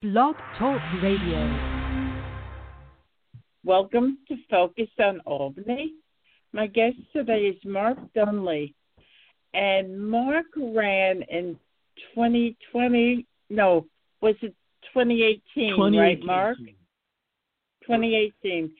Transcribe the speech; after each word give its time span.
Blog 0.00 0.36
Talk 0.56 0.80
Radio. 1.02 1.90
Welcome 3.64 4.18
to 4.28 4.36
Focus 4.48 4.86
on 5.00 5.18
Albany. 5.26 5.94
My 6.52 6.68
guest 6.68 6.98
today 7.12 7.46
is 7.46 7.56
Mark 7.64 7.98
Dunlea. 8.16 8.72
And 9.54 10.00
Mark 10.00 10.46
ran 10.56 11.22
in 11.22 11.58
2020, 12.14 13.26
no, 13.50 13.86
was 14.20 14.36
it 14.40 14.54
2018, 14.94 15.74
2018. 15.74 15.98
right, 15.98 16.24
Mark? 16.24 16.58
2018. 17.82 18.70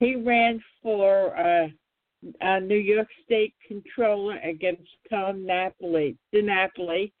He 0.00 0.16
ran 0.16 0.62
for 0.82 1.34
uh, 1.38 1.68
uh, 2.44 2.58
New 2.58 2.76
York 2.76 3.08
State 3.24 3.54
Controller 3.66 4.36
against 4.40 4.90
Tom 5.08 5.46
Napoli, 5.46 6.18
DiNapoli, 6.34 7.12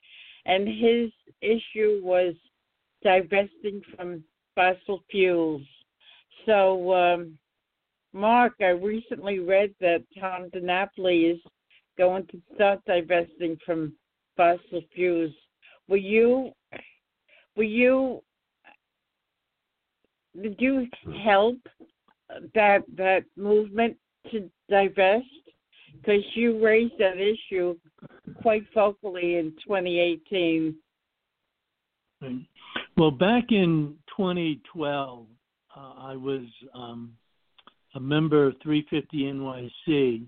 and 0.44 0.68
his 0.68 1.10
issue 1.40 2.02
was 2.02 2.34
divesting 3.02 3.82
from 3.94 4.24
fossil 4.54 5.02
fuels. 5.10 5.62
So, 6.44 6.94
um, 6.94 7.38
Mark, 8.12 8.54
I 8.60 8.68
recently 8.68 9.40
read 9.40 9.74
that 9.80 10.02
Tom 10.18 10.48
DiNapoli 10.54 11.32
is 11.32 11.40
going 11.98 12.26
to 12.28 12.40
start 12.54 12.80
divesting 12.86 13.58
from 13.64 13.92
fossil 14.36 14.82
fuels. 14.94 15.32
Were 15.88 15.96
you? 15.96 16.52
Will 17.56 17.64
you? 17.64 18.22
Did 20.40 20.56
you 20.58 20.86
help 21.24 21.58
that 22.54 22.82
that 22.96 23.24
movement 23.36 23.96
to 24.30 24.50
divest? 24.68 25.24
Because 25.94 26.22
you 26.34 26.62
raised 26.64 26.98
that 26.98 27.16
issue 27.18 27.76
quite 28.42 28.64
vocally 28.74 29.36
in 29.36 29.52
2018. 29.66 30.74
Well, 32.96 33.10
back 33.10 33.52
in 33.52 33.94
2012, 34.16 35.26
uh, 35.76 35.80
I 35.98 36.16
was 36.16 36.44
um, 36.74 37.12
a 37.94 38.00
member 38.00 38.46
of 38.46 38.54
350 38.62 39.24
NYC, 39.34 40.22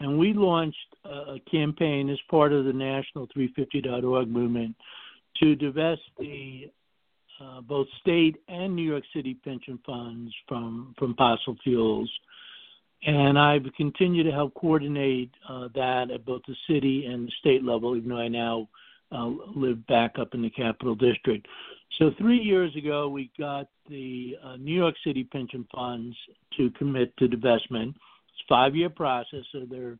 and 0.00 0.18
we 0.18 0.32
launched 0.32 0.76
a, 1.04 1.36
campaign 1.48 2.10
as 2.10 2.18
part 2.28 2.52
of 2.52 2.64
the 2.64 2.72
national 2.72 3.28
350.org 3.28 4.28
movement 4.28 4.74
to 5.40 5.54
divest 5.54 6.02
the 6.18 6.68
uh, 7.40 7.60
both 7.60 7.86
state 8.00 8.36
and 8.48 8.74
New 8.74 8.82
York 8.82 9.04
City 9.14 9.34
pension 9.44 9.78
funds 9.86 10.34
from 10.48 10.96
from 10.98 11.14
fossil 11.14 11.56
fuels. 11.62 12.10
And 13.06 13.38
I've 13.38 13.66
continued 13.76 14.24
to 14.24 14.32
help 14.32 14.54
coordinate 14.54 15.30
uh, 15.48 15.68
that 15.76 16.10
at 16.10 16.26
both 16.26 16.42
the 16.48 16.56
city 16.68 17.06
and 17.06 17.28
the 17.28 17.32
state 17.38 17.62
level, 17.62 17.96
even 17.96 18.08
though 18.08 18.18
I 18.18 18.26
now 18.26 18.68
uh, 19.12 19.30
live 19.54 19.86
back 19.86 20.18
up 20.18 20.34
in 20.34 20.42
the 20.42 20.50
Capital 20.50 20.96
District. 20.96 21.46
So 21.98 22.10
three 22.18 22.38
years 22.38 22.74
ago, 22.76 23.08
we 23.08 23.30
got 23.38 23.68
the 23.88 24.36
uh, 24.44 24.56
New 24.56 24.74
York 24.74 24.94
City 25.04 25.24
pension 25.24 25.66
funds 25.74 26.16
to 26.56 26.70
commit 26.72 27.16
to 27.16 27.26
divestment. 27.26 27.88
It's 27.90 28.44
a 28.44 28.48
five-year 28.48 28.90
process, 28.90 29.44
so 29.52 29.66
they're 29.68 29.98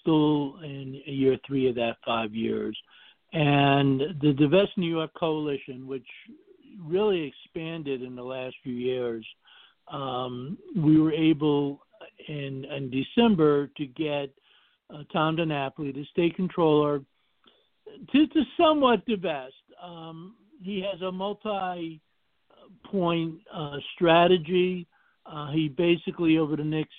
still 0.00 0.58
in 0.62 1.00
year 1.06 1.38
three 1.46 1.68
of 1.68 1.74
that 1.76 1.96
five 2.04 2.34
years. 2.34 2.76
And 3.32 4.00
the 4.20 4.34
Divest 4.34 4.76
New 4.76 4.90
York 4.90 5.10
Coalition, 5.18 5.86
which 5.86 6.06
really 6.84 7.22
expanded 7.22 8.02
in 8.02 8.14
the 8.14 8.22
last 8.22 8.54
few 8.62 8.74
years, 8.74 9.26
um, 9.90 10.58
we 10.76 11.00
were 11.00 11.12
able 11.12 11.80
in 12.28 12.64
in 12.66 12.90
December 12.90 13.68
to 13.76 13.86
get 13.86 14.30
uh, 14.92 15.02
Tom 15.12 15.36
DiNapoli, 15.36 15.94
the 15.94 16.04
state 16.10 16.36
controller, 16.36 17.00
to, 18.12 18.26
to 18.26 18.42
somewhat 18.56 19.04
divest. 19.06 19.54
Um, 19.82 20.34
he 20.62 20.84
has 20.90 21.00
a 21.02 21.12
multi 21.12 22.00
point 22.84 23.34
uh, 23.52 23.76
strategy. 23.94 24.86
Uh, 25.26 25.50
he 25.52 25.68
basically, 25.68 26.38
over 26.38 26.56
the 26.56 26.64
next 26.64 26.92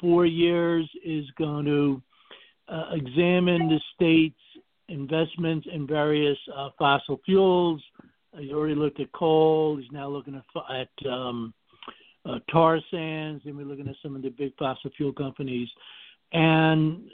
four 0.00 0.26
years, 0.26 0.88
is 1.04 1.24
going 1.38 1.64
to 1.66 2.02
uh, 2.68 2.90
examine 2.92 3.68
the 3.68 3.80
state's 3.94 4.34
investments 4.88 5.66
in 5.72 5.86
various 5.86 6.38
uh, 6.54 6.70
fossil 6.78 7.20
fuels. 7.24 7.82
He's 8.36 8.52
already 8.52 8.74
looked 8.74 9.00
at 9.00 9.12
coal. 9.12 9.76
He's 9.76 9.90
now 9.92 10.08
looking 10.08 10.34
at, 10.34 10.44
at 10.74 11.10
um, 11.10 11.54
uh, 12.26 12.38
tar 12.50 12.80
sands, 12.90 13.42
and 13.44 13.56
we're 13.56 13.66
looking 13.66 13.88
at 13.88 13.94
some 14.02 14.16
of 14.16 14.22
the 14.22 14.30
big 14.30 14.52
fossil 14.58 14.90
fuel 14.96 15.12
companies. 15.12 15.68
And 16.32 17.04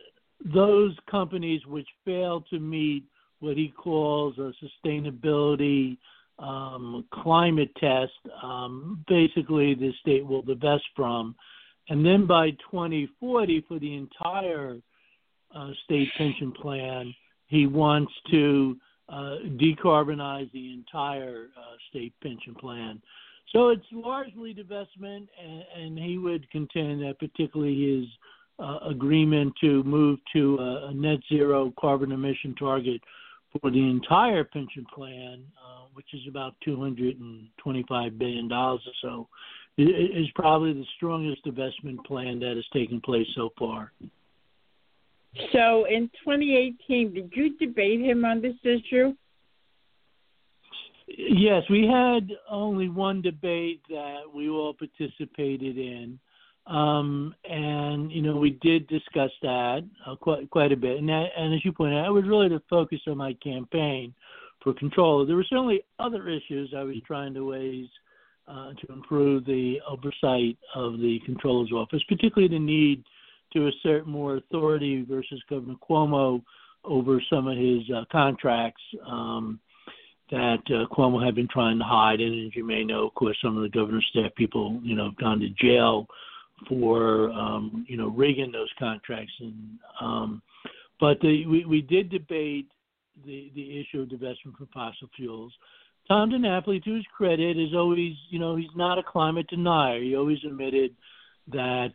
those 0.55 0.97
companies 1.11 1.67
which 1.67 1.89
fail 2.05 2.43
to 2.51 2.59
meet 2.59 3.05
what 3.41 3.56
he 3.56 3.73
calls 3.77 4.39
a 4.39 4.53
sustainability 4.87 5.97
um, 6.39 7.05
climate 7.12 7.71
test, 7.78 8.12
um, 8.43 9.05
basically 9.09 9.75
the 9.75 9.93
state 10.01 10.27
will 10.27 10.43
divest 10.43 10.84
from. 10.97 11.34
And 11.89 12.05
then 12.05 12.27
by 12.27 12.51
2040, 12.71 13.65
for 13.69 13.78
the 13.78 13.95
entire 13.95 14.77
uh, 15.55 15.71
state 15.84 16.09
pension 16.17 16.53
plan, 16.53 17.15
he 17.49 17.67
wants 17.67 18.12
to 18.31 18.77
uh, 19.09 19.37
decarbonize 19.57 20.51
the 20.53 20.72
entire 20.72 21.49
uh, 21.57 21.77
state 21.91 22.15
pension 22.22 22.55
plan. 22.55 23.03
So 23.53 23.71
it's 23.71 23.83
largely 23.93 24.55
divestment, 24.55 25.27
and, 25.43 25.65
and 25.77 25.99
he 25.99 26.19
would 26.19 26.49
contend 26.51 27.03
that 27.03 27.19
particularly 27.19 27.99
his 27.99 28.09
uh, 28.65 28.78
agreement 28.89 29.53
to 29.61 29.83
move 29.83 30.21
to 30.33 30.59
a, 30.59 30.89
a 30.89 30.95
net 30.95 31.19
zero 31.28 31.72
carbon 31.81 32.12
emission 32.12 32.55
target 32.55 33.01
for 33.61 33.71
the 33.71 33.78
entire 33.78 34.44
pension 34.44 34.87
plan, 34.94 35.43
uh, 35.59 35.84
which 35.94 36.06
is 36.15 36.21
about 36.28 36.55
$225 36.66 38.19
billion 38.19 38.53
or 38.53 38.78
so, 39.03 39.28
is 39.77 40.27
probably 40.34 40.72
the 40.72 40.84
strongest 40.97 41.43
investment 41.47 42.05
plan 42.06 42.39
that 42.41 42.55
has 42.56 42.65
taken 42.72 43.00
place 43.00 43.27
so 43.34 43.50
far. 43.59 43.93
So 45.53 45.87
in 45.89 46.10
2018, 46.25 47.15
did 47.15 47.31
you 47.34 47.56
debate 47.59 48.00
him 48.00 48.25
on 48.25 48.43
this 48.43 48.56
issue? 48.62 49.15
Yes, 51.06 51.62
we 51.71 51.87
had 51.87 52.31
only 52.49 52.89
one 52.89 53.21
debate 53.21 53.81
that 53.89 54.22
we 54.33 54.49
all 54.49 54.75
participated 54.75 55.77
in. 55.77 56.19
Um, 56.71 57.35
and 57.45 58.13
you 58.13 58.23
know, 58.23 58.37
we 58.37 58.51
did 58.63 58.87
discuss 58.87 59.31
that 59.43 59.81
uh, 60.07 60.15
quite 60.15 60.49
quite 60.51 60.71
a 60.71 60.77
bit. 60.77 60.99
And, 60.99 61.09
that, 61.09 61.27
and 61.37 61.53
as 61.53 61.65
you 61.65 61.73
pointed 61.73 61.99
out, 61.99 62.07
it 62.07 62.13
was 62.13 62.29
really 62.29 62.49
the 62.49 62.63
focus 62.71 63.01
of 63.09 63.17
my 63.17 63.35
campaign 63.43 64.15
for 64.63 64.73
control. 64.75 65.27
There 65.27 65.37
were 65.37 65.47
certainly 65.49 65.83
other 65.99 66.29
issues 66.29 66.73
I 66.77 66.85
was 66.85 66.97
trying 67.07 67.35
to 67.35 67.51
raise 67.53 67.89
uh, 68.47 68.71
to 68.75 68.93
improve 68.93 69.45
the 69.47 69.79
oversight 69.89 70.57
of 70.75 70.99
the 70.99 71.19
controller's 71.27 71.73
office, 71.73 72.03
particularly 72.09 72.53
the 72.53 72.59
need 72.59 73.05
to 73.53 73.69
assert 73.69 74.07
more 74.07 74.37
authority 74.37 75.05
versus 75.09 75.43
Governor 75.51 75.75
Cuomo 75.89 76.41
over 76.85 77.21
some 77.29 77.49
of 77.49 77.57
his 77.57 77.83
uh, 77.95 78.05
contracts 78.13 78.83
um, 79.07 79.59
that 80.31 80.61
uh, 80.67 80.93
Cuomo 80.95 81.25
had 81.25 81.35
been 81.35 81.49
trying 81.49 81.79
to 81.79 81.85
hide. 81.85 82.21
And 82.21 82.47
as 82.47 82.55
you 82.55 82.65
may 82.65 82.85
know, 82.85 83.09
of 83.09 83.15
course, 83.15 83.37
some 83.43 83.57
of 83.57 83.63
the 83.65 83.69
governor's 83.69 84.07
staff 84.11 84.33
people, 84.37 84.79
you 84.85 84.95
know, 84.95 85.07
have 85.07 85.17
gone 85.17 85.41
to 85.41 85.49
jail 85.49 86.07
for 86.69 87.31
um, 87.31 87.84
you 87.88 87.97
know 87.97 88.09
rigging 88.09 88.53
those 88.53 88.71
contracts. 88.78 89.32
And 89.41 89.78
um, 90.00 90.43
but 90.98 91.21
the, 91.21 91.47
we 91.47 91.65
we 91.65 91.82
did 91.82 92.10
debate 92.10 92.69
the 93.25 93.50
the 93.54 93.81
issue 93.81 94.03
of 94.03 94.09
divestment 94.09 94.56
from 94.56 94.69
fossil 94.72 95.09
fuels. 95.16 95.53
Tom 96.09 96.31
DiNapoli, 96.31 96.82
to 96.82 96.94
his 96.94 97.04
credit, 97.16 97.59
is 97.59 97.75
always 97.75 98.15
you 98.28 98.38
know 98.38 98.56
he's 98.56 98.75
not 98.76 98.98
a 98.98 99.03
climate 99.03 99.47
denier. 99.48 100.03
He 100.03 100.16
always 100.16 100.38
admitted 100.44 100.94
that 101.53 101.93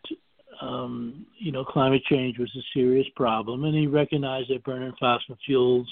um, 0.61 1.25
you 1.37 1.51
know 1.51 1.65
climate 1.65 2.03
change 2.09 2.37
was 2.37 2.51
a 2.55 2.63
serious 2.73 3.07
problem, 3.15 3.65
and 3.65 3.75
he 3.75 3.87
recognized 3.87 4.49
that 4.49 4.63
burning 4.63 4.93
fossil 4.99 5.37
fuels 5.45 5.87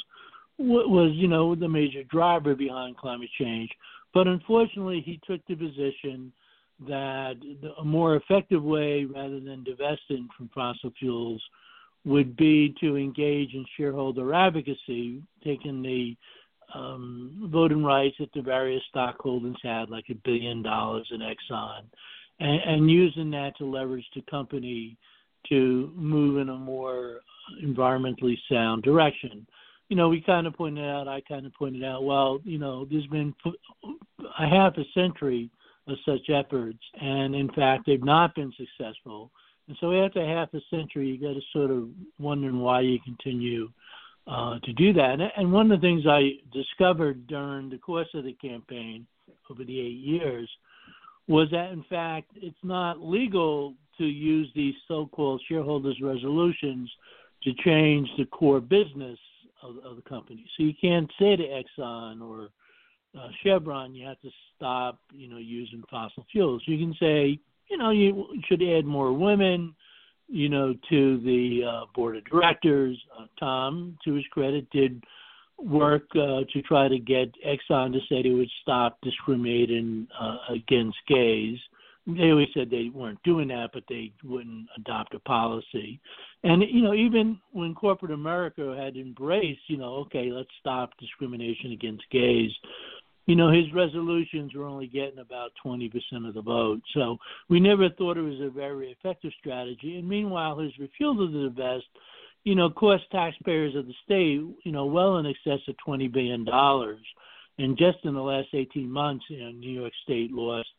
was 0.57 1.11
you 1.15 1.27
know 1.27 1.55
the 1.55 1.67
major 1.67 2.03
driver 2.03 2.55
behind 2.55 2.97
climate 2.97 3.29
change. 3.39 3.69
But 4.13 4.27
unfortunately, 4.27 5.01
he 5.03 5.19
took 5.25 5.45
the 5.47 5.55
position 5.55 6.31
that 6.87 7.35
a 7.79 7.83
more 7.85 8.15
effective 8.15 8.63
way, 8.63 9.05
rather 9.05 9.39
than 9.39 9.63
divesting 9.63 10.27
from 10.35 10.49
fossil 10.53 10.91
fuels, 10.99 11.41
would 12.05 12.35
be 12.35 12.75
to 12.81 12.97
engage 12.97 13.53
in 13.53 13.65
shareholder 13.77 14.33
advocacy, 14.33 15.21
taking 15.43 15.81
the 15.81 16.15
um, 16.73 17.49
voting 17.51 17.83
rights 17.83 18.15
that 18.19 18.29
the 18.33 18.41
various 18.41 18.81
stockholders 18.89 19.55
had, 19.63 19.89
like 19.89 20.05
a 20.09 20.15
billion 20.25 20.61
dollars 20.61 21.07
in 21.11 21.19
Exxon, 21.19 21.83
and, 22.39 22.61
and 22.65 22.91
using 22.91 23.31
that 23.31 23.55
to 23.57 23.65
leverage 23.65 24.05
the 24.15 24.21
company 24.29 24.97
to 25.49 25.91
move 25.95 26.39
in 26.39 26.49
a 26.49 26.55
more 26.55 27.19
environmentally 27.63 28.37
sound 28.49 28.83
direction. 28.83 29.45
You 29.89 29.97
know, 29.97 30.09
we 30.09 30.21
kind 30.21 30.47
of 30.47 30.53
pointed 30.53 30.83
out, 30.85 31.07
I 31.07 31.21
kind 31.21 31.45
of 31.45 31.53
pointed 31.53 31.83
out, 31.83 32.03
well, 32.03 32.39
you 32.43 32.57
know, 32.57 32.85
there's 32.85 33.07
been 33.07 33.33
a 34.39 34.47
half 34.47 34.77
a 34.77 34.83
century 34.93 35.49
of 35.87 35.97
such 36.05 36.29
efforts, 36.29 36.79
and 37.01 37.35
in 37.35 37.51
fact, 37.51 37.85
they've 37.85 38.03
not 38.03 38.35
been 38.35 38.53
successful. 38.57 39.31
And 39.67 39.77
so, 39.79 39.91
after 39.93 40.25
half 40.25 40.53
a 40.53 40.59
century, 40.69 41.07
you 41.07 41.19
got 41.19 41.33
to 41.33 41.41
sort 41.51 41.71
of 41.71 41.89
wondering 42.19 42.59
why 42.59 42.81
you 42.81 42.99
continue 43.03 43.69
uh, 44.27 44.59
to 44.63 44.73
do 44.73 44.93
that. 44.93 45.17
And 45.35 45.51
one 45.51 45.71
of 45.71 45.81
the 45.81 45.85
things 45.85 46.05
I 46.07 46.33
discovered 46.53 47.27
during 47.27 47.69
the 47.69 47.77
course 47.77 48.07
of 48.13 48.23
the 48.23 48.33
campaign 48.33 49.05
over 49.49 49.63
the 49.63 49.79
eight 49.79 49.99
years 49.99 50.49
was 51.27 51.49
that 51.51 51.71
in 51.71 51.83
fact 51.89 52.31
it's 52.35 52.55
not 52.63 53.01
legal 53.01 53.75
to 53.97 54.05
use 54.05 54.49
these 54.55 54.73
so-called 54.87 55.41
shareholders 55.47 55.99
resolutions 56.01 56.91
to 57.43 57.53
change 57.63 58.09
the 58.17 58.25
core 58.25 58.59
business 58.59 59.19
of, 59.61 59.77
of 59.85 59.95
the 59.95 60.01
company. 60.01 60.45
So 60.57 60.63
you 60.63 60.73
can't 60.79 61.09
say 61.19 61.35
to 61.35 61.43
Exxon 61.43 62.21
or 62.21 62.49
uh, 63.17 63.27
Chevron 63.43 63.93
you 63.93 64.05
have 64.05 64.19
to 64.21 64.29
stop, 64.55 64.99
you 65.13 65.27
know, 65.27 65.37
using 65.37 65.83
fossil 65.89 66.25
fuels. 66.31 66.61
You 66.65 66.77
can 66.77 66.95
say, 66.99 67.39
you 67.69 67.77
know, 67.77 67.91
you 67.91 68.27
should 68.47 68.61
add 68.61 68.85
more 68.85 69.13
women, 69.13 69.75
you 70.27 70.49
know, 70.49 70.73
to 70.89 71.19
the 71.19 71.61
uh, 71.67 71.85
board 71.95 72.17
of 72.17 72.25
directors. 72.25 72.97
Uh, 73.17 73.25
Tom, 73.39 73.97
to 74.05 74.13
his 74.13 74.25
credit, 74.31 74.69
did 74.71 75.03
work 75.59 76.03
uh, 76.15 76.41
to 76.51 76.61
try 76.63 76.87
to 76.87 76.99
get 76.99 77.31
Exxon 77.45 77.93
to 77.93 77.99
say 78.09 78.21
they 78.21 78.31
would 78.31 78.49
stop 78.61 78.97
discriminating 79.01 80.07
uh, 80.19 80.37
against 80.49 80.97
gays. 81.07 81.57
They 82.05 82.31
always 82.31 82.49
said 82.53 82.69
they 82.69 82.89
weren't 82.93 83.23
doing 83.23 83.47
that, 83.47 83.69
but 83.73 83.83
they 83.87 84.11
wouldn't 84.25 84.67
adopt 84.75 85.15
a 85.15 85.19
policy. 85.19 86.01
And 86.43 86.61
you 86.69 86.81
know, 86.81 86.93
even 86.93 87.39
when 87.53 87.73
corporate 87.73 88.11
America 88.11 88.75
had 88.77 88.97
embraced, 88.97 89.61
you 89.67 89.77
know, 89.77 89.95
okay, 90.05 90.29
let's 90.29 90.49
stop 90.59 90.91
discrimination 90.99 91.71
against 91.71 92.03
gays. 92.11 92.51
You 93.25 93.35
know, 93.35 93.49
his 93.49 93.71
resolutions 93.73 94.53
were 94.53 94.65
only 94.65 94.87
getting 94.87 95.19
about 95.19 95.51
20% 95.65 95.91
of 96.27 96.33
the 96.33 96.41
vote. 96.41 96.81
So 96.93 97.17
we 97.49 97.59
never 97.59 97.89
thought 97.89 98.17
it 98.17 98.21
was 98.21 98.41
a 98.41 98.49
very 98.49 98.91
effective 98.91 99.31
strategy. 99.39 99.97
And 99.97 100.07
meanwhile, 100.07 100.59
his 100.59 100.77
refusal 100.77 101.31
to 101.31 101.49
divest 101.49 101.85
you 102.43 102.55
know, 102.55 102.69
cost 102.69 103.03
taxpayers 103.11 103.75
of 103.75 103.87
the 103.87 103.93
state, 104.03 104.41
you 104.63 104.71
know, 104.71 104.85
well 104.85 105.17
in 105.17 105.25
excess 105.25 105.59
of 105.67 105.77
twenty 105.77 106.07
billion 106.07 106.43
dollars. 106.43 106.99
And 107.57 107.77
just 107.77 107.99
in 108.03 108.13
the 108.13 108.21
last 108.21 108.49
eighteen 108.53 108.91
months, 108.91 109.25
you 109.29 109.39
know, 109.39 109.51
New 109.51 109.79
York 109.79 109.93
State 110.03 110.31
lost, 110.31 110.69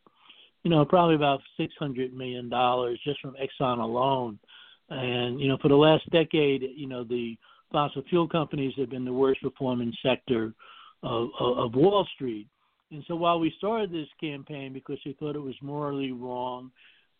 you 0.62 0.70
know, 0.70 0.84
probably 0.84 1.14
about 1.14 1.40
six 1.56 1.72
hundred 1.78 2.12
million 2.12 2.48
dollars 2.48 3.00
just 3.04 3.20
from 3.20 3.36
Exxon 3.36 3.78
alone. 3.78 4.38
And 4.90 5.40
you 5.40 5.48
know, 5.48 5.56
for 5.62 5.68
the 5.68 5.76
last 5.76 6.08
decade, 6.10 6.62
you 6.76 6.86
know, 6.86 7.04
the 7.04 7.36
fossil 7.72 8.02
fuel 8.08 8.28
companies 8.28 8.74
have 8.76 8.90
been 8.90 9.04
the 9.04 9.12
worst 9.12 9.40
performing 9.40 9.92
sector 10.02 10.52
of, 11.04 11.28
of, 11.38 11.74
Wall 11.74 12.06
Street. 12.14 12.48
And 12.90 13.04
so 13.06 13.14
while 13.16 13.38
we 13.38 13.52
started 13.58 13.92
this 13.92 14.08
campaign 14.20 14.72
because 14.72 14.98
we 15.04 15.16
thought 15.18 15.36
it 15.36 15.40
was 15.42 15.54
morally 15.62 16.12
wrong 16.12 16.70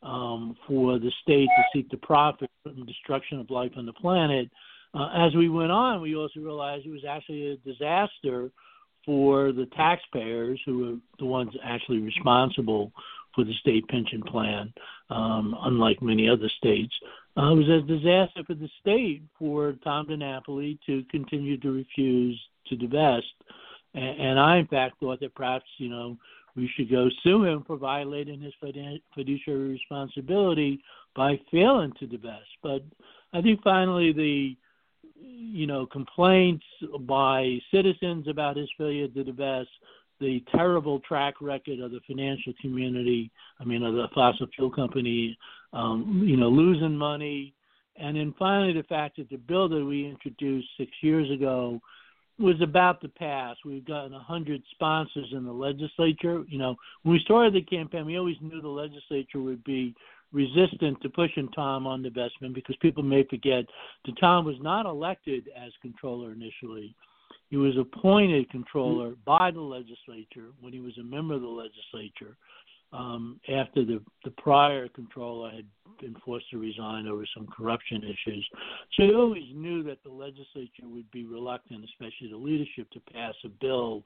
um, 0.02 0.56
for 0.66 0.98
the 0.98 1.10
state 1.22 1.48
to 1.56 1.62
seek 1.72 1.90
the 1.90 1.96
profit 1.98 2.50
from 2.62 2.86
destruction 2.86 3.40
of 3.40 3.50
life 3.50 3.72
on 3.76 3.86
the 3.86 3.92
planet. 3.92 4.50
Uh, 4.94 5.26
as 5.26 5.34
we 5.34 5.48
went 5.48 5.72
on, 5.72 6.00
we 6.00 6.14
also 6.14 6.40
realized 6.40 6.86
it 6.86 6.90
was 6.90 7.04
actually 7.08 7.52
a 7.52 7.56
disaster 7.68 8.50
for 9.04 9.52
the 9.52 9.66
taxpayers 9.76 10.60
who 10.64 10.94
are 10.94 10.96
the 11.18 11.26
ones 11.26 11.50
actually 11.62 11.98
responsible 11.98 12.92
for 13.34 13.44
the 13.44 13.52
state 13.60 13.86
pension 13.88 14.22
plan, 14.22 14.72
um, 15.10 15.56
unlike 15.62 16.00
many 16.00 16.28
other 16.28 16.48
states. 16.56 16.94
Uh, 17.36 17.50
it 17.50 17.56
was 17.56 17.68
a 17.68 17.86
disaster 17.86 18.42
for 18.46 18.54
the 18.54 18.68
state 18.80 19.22
for 19.38 19.74
Tom 19.82 20.06
DiNapoli 20.06 20.78
to 20.86 21.02
continue 21.10 21.58
to 21.58 21.72
refuse 21.72 22.40
to 22.68 22.76
divest. 22.76 23.26
And, 23.94 24.20
and 24.20 24.40
I, 24.40 24.58
in 24.58 24.66
fact, 24.66 25.00
thought 25.00 25.20
that 25.20 25.34
perhaps, 25.34 25.66
you 25.78 25.88
know, 25.88 26.16
we 26.56 26.70
should 26.76 26.90
go 26.90 27.08
sue 27.22 27.44
him 27.44 27.64
for 27.66 27.76
violating 27.76 28.40
his 28.40 28.52
fiduciary 29.14 29.68
responsibility 29.70 30.80
by 31.16 31.40
failing 31.50 31.92
to 31.98 32.06
divest. 32.06 32.48
But 32.62 32.82
I 33.32 33.42
think 33.42 33.62
finally 33.62 34.12
the 34.12 34.56
you 35.20 35.66
know 35.66 35.86
complaints 35.86 36.64
by 37.00 37.58
citizens 37.72 38.28
about 38.28 38.56
his 38.56 38.68
failure 38.78 39.08
to 39.08 39.24
divest, 39.24 39.70
the 40.20 40.42
terrible 40.54 41.00
track 41.00 41.34
record 41.40 41.80
of 41.80 41.90
the 41.90 42.00
financial 42.06 42.52
community, 42.60 43.30
I 43.60 43.64
mean 43.64 43.82
of 43.82 43.94
the 43.94 44.08
fossil 44.14 44.46
fuel 44.54 44.70
company, 44.70 45.36
um, 45.72 46.22
you 46.24 46.36
know 46.36 46.48
losing 46.48 46.96
money, 46.96 47.54
and 47.96 48.16
then 48.16 48.34
finally 48.38 48.72
the 48.72 48.84
fact 48.84 49.16
that 49.16 49.28
the 49.28 49.36
bill 49.36 49.68
that 49.68 49.84
we 49.84 50.06
introduced 50.06 50.68
six 50.78 50.90
years 51.00 51.30
ago 51.30 51.80
was 52.38 52.60
about 52.60 53.00
to 53.00 53.08
pass. 53.08 53.56
We've 53.64 53.84
gotten 53.84 54.14
a 54.14 54.18
hundred 54.18 54.62
sponsors 54.72 55.28
in 55.32 55.44
the 55.44 55.52
legislature. 55.52 56.44
You 56.48 56.58
know, 56.58 56.76
when 57.02 57.14
we 57.14 57.20
started 57.20 57.54
the 57.54 57.62
campaign, 57.62 58.06
we 58.06 58.18
always 58.18 58.36
knew 58.40 58.60
the 58.60 58.68
legislature 58.68 59.40
would 59.40 59.62
be 59.64 59.94
resistant 60.32 61.00
to 61.00 61.08
pushing 61.08 61.48
Tom 61.50 61.86
on 61.86 62.02
divestment 62.02 62.54
because 62.54 62.76
people 62.82 63.04
may 63.04 63.22
forget 63.24 63.64
that 64.04 64.18
Tom 64.18 64.44
was 64.44 64.56
not 64.60 64.84
elected 64.84 65.48
as 65.56 65.70
controller 65.80 66.32
initially. 66.32 66.94
He 67.50 67.56
was 67.56 67.76
appointed 67.78 68.50
controller 68.50 69.14
by 69.24 69.52
the 69.52 69.60
legislature 69.60 70.48
when 70.60 70.72
he 70.72 70.80
was 70.80 70.98
a 70.98 71.04
member 71.04 71.34
of 71.34 71.42
the 71.42 71.46
legislature 71.46 72.36
um, 72.94 73.40
after 73.48 73.84
the, 73.84 74.00
the 74.24 74.30
prior 74.30 74.88
controller 74.88 75.50
had 75.50 75.66
been 76.00 76.14
forced 76.24 76.48
to 76.50 76.58
resign 76.58 77.06
over 77.06 77.24
some 77.34 77.46
corruption 77.46 78.02
issues. 78.02 78.48
So 78.96 79.02
he 79.04 79.14
always 79.14 79.44
knew 79.52 79.82
that 79.84 80.02
the 80.04 80.10
legislature 80.10 80.84
would 80.84 81.10
be 81.10 81.24
reluctant, 81.24 81.84
especially 81.84 82.28
the 82.30 82.36
leadership, 82.36 82.90
to 82.92 83.00
pass 83.12 83.34
a 83.44 83.48
bill 83.48 84.02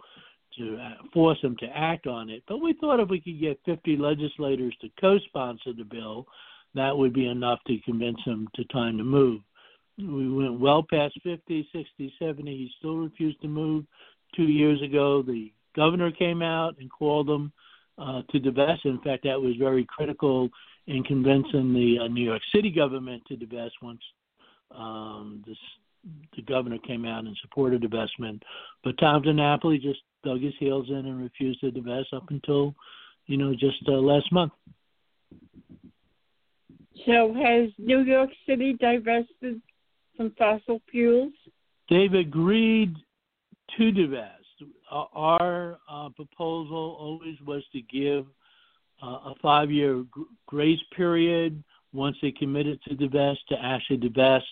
to 0.56 0.76
uh, 0.76 1.02
force 1.12 1.38
him 1.42 1.56
to 1.60 1.66
act 1.66 2.06
on 2.06 2.30
it. 2.30 2.42
But 2.48 2.58
we 2.58 2.74
thought 2.80 3.00
if 3.00 3.08
we 3.08 3.20
could 3.20 3.40
get 3.40 3.60
50 3.66 3.96
legislators 3.96 4.74
to 4.80 4.88
co 5.00 5.18
sponsor 5.26 5.72
the 5.76 5.84
bill, 5.84 6.26
that 6.74 6.96
would 6.96 7.12
be 7.12 7.28
enough 7.28 7.58
to 7.66 7.78
convince 7.84 8.18
him 8.24 8.48
to 8.54 8.64
time 8.64 8.96
to 8.98 9.04
move. 9.04 9.40
We 9.98 10.32
went 10.32 10.60
well 10.60 10.86
past 10.88 11.18
50, 11.22 11.68
60, 11.72 12.14
70. 12.18 12.50
He 12.50 12.70
still 12.78 12.96
refused 12.96 13.40
to 13.42 13.48
move. 13.48 13.84
Two 14.36 14.44
years 14.44 14.80
ago, 14.82 15.22
the 15.22 15.52
governor 15.74 16.10
came 16.10 16.42
out 16.42 16.76
and 16.78 16.90
called 16.90 17.28
him 17.28 17.52
uh, 17.98 18.22
to 18.30 18.38
divest. 18.38 18.84
In 18.84 19.00
fact, 19.00 19.24
that 19.24 19.40
was 19.40 19.56
very 19.56 19.86
critical 19.88 20.48
in 20.86 21.02
convincing 21.04 21.74
the 21.74 22.04
uh, 22.04 22.08
New 22.08 22.24
York 22.24 22.42
City 22.54 22.70
government 22.70 23.22
to 23.28 23.36
divest 23.36 23.74
once 23.82 24.00
um, 24.74 25.42
this, 25.46 25.56
the 26.36 26.42
governor 26.42 26.78
came 26.78 27.04
out 27.04 27.24
and 27.24 27.36
supported 27.42 27.82
divestment. 27.82 28.42
But 28.84 28.98
Tom 28.98 29.22
DiNapoli 29.22 29.80
just 29.80 30.00
dug 30.24 30.40
his 30.40 30.54
heels 30.58 30.88
in 30.88 30.96
and 30.96 31.20
refused 31.20 31.60
to 31.60 31.70
divest 31.70 32.12
up 32.12 32.24
until, 32.30 32.74
you 33.26 33.36
know, 33.36 33.52
just 33.52 33.82
uh, 33.88 33.92
last 33.92 34.30
month. 34.32 34.52
So 37.06 37.32
has 37.34 37.70
New 37.78 38.00
York 38.00 38.30
City 38.46 38.74
divested 38.78 39.62
from 40.16 40.32
fossil 40.36 40.80
fuels? 40.90 41.32
They've 41.88 42.12
agreed 42.12 42.94
to 43.78 43.92
divest 43.92 44.37
our 44.90 45.78
uh, 45.90 46.08
proposal 46.10 46.96
always 46.98 47.36
was 47.46 47.62
to 47.72 47.80
give 47.82 48.26
uh, 49.02 49.30
a 49.30 49.34
five-year 49.40 50.04
g- 50.14 50.22
grace 50.46 50.80
period 50.96 51.62
once 51.92 52.16
they 52.20 52.30
committed 52.32 52.80
to 52.82 52.94
divest 52.94 53.40
to 53.48 53.56
actually 53.62 53.96
divest 53.96 54.46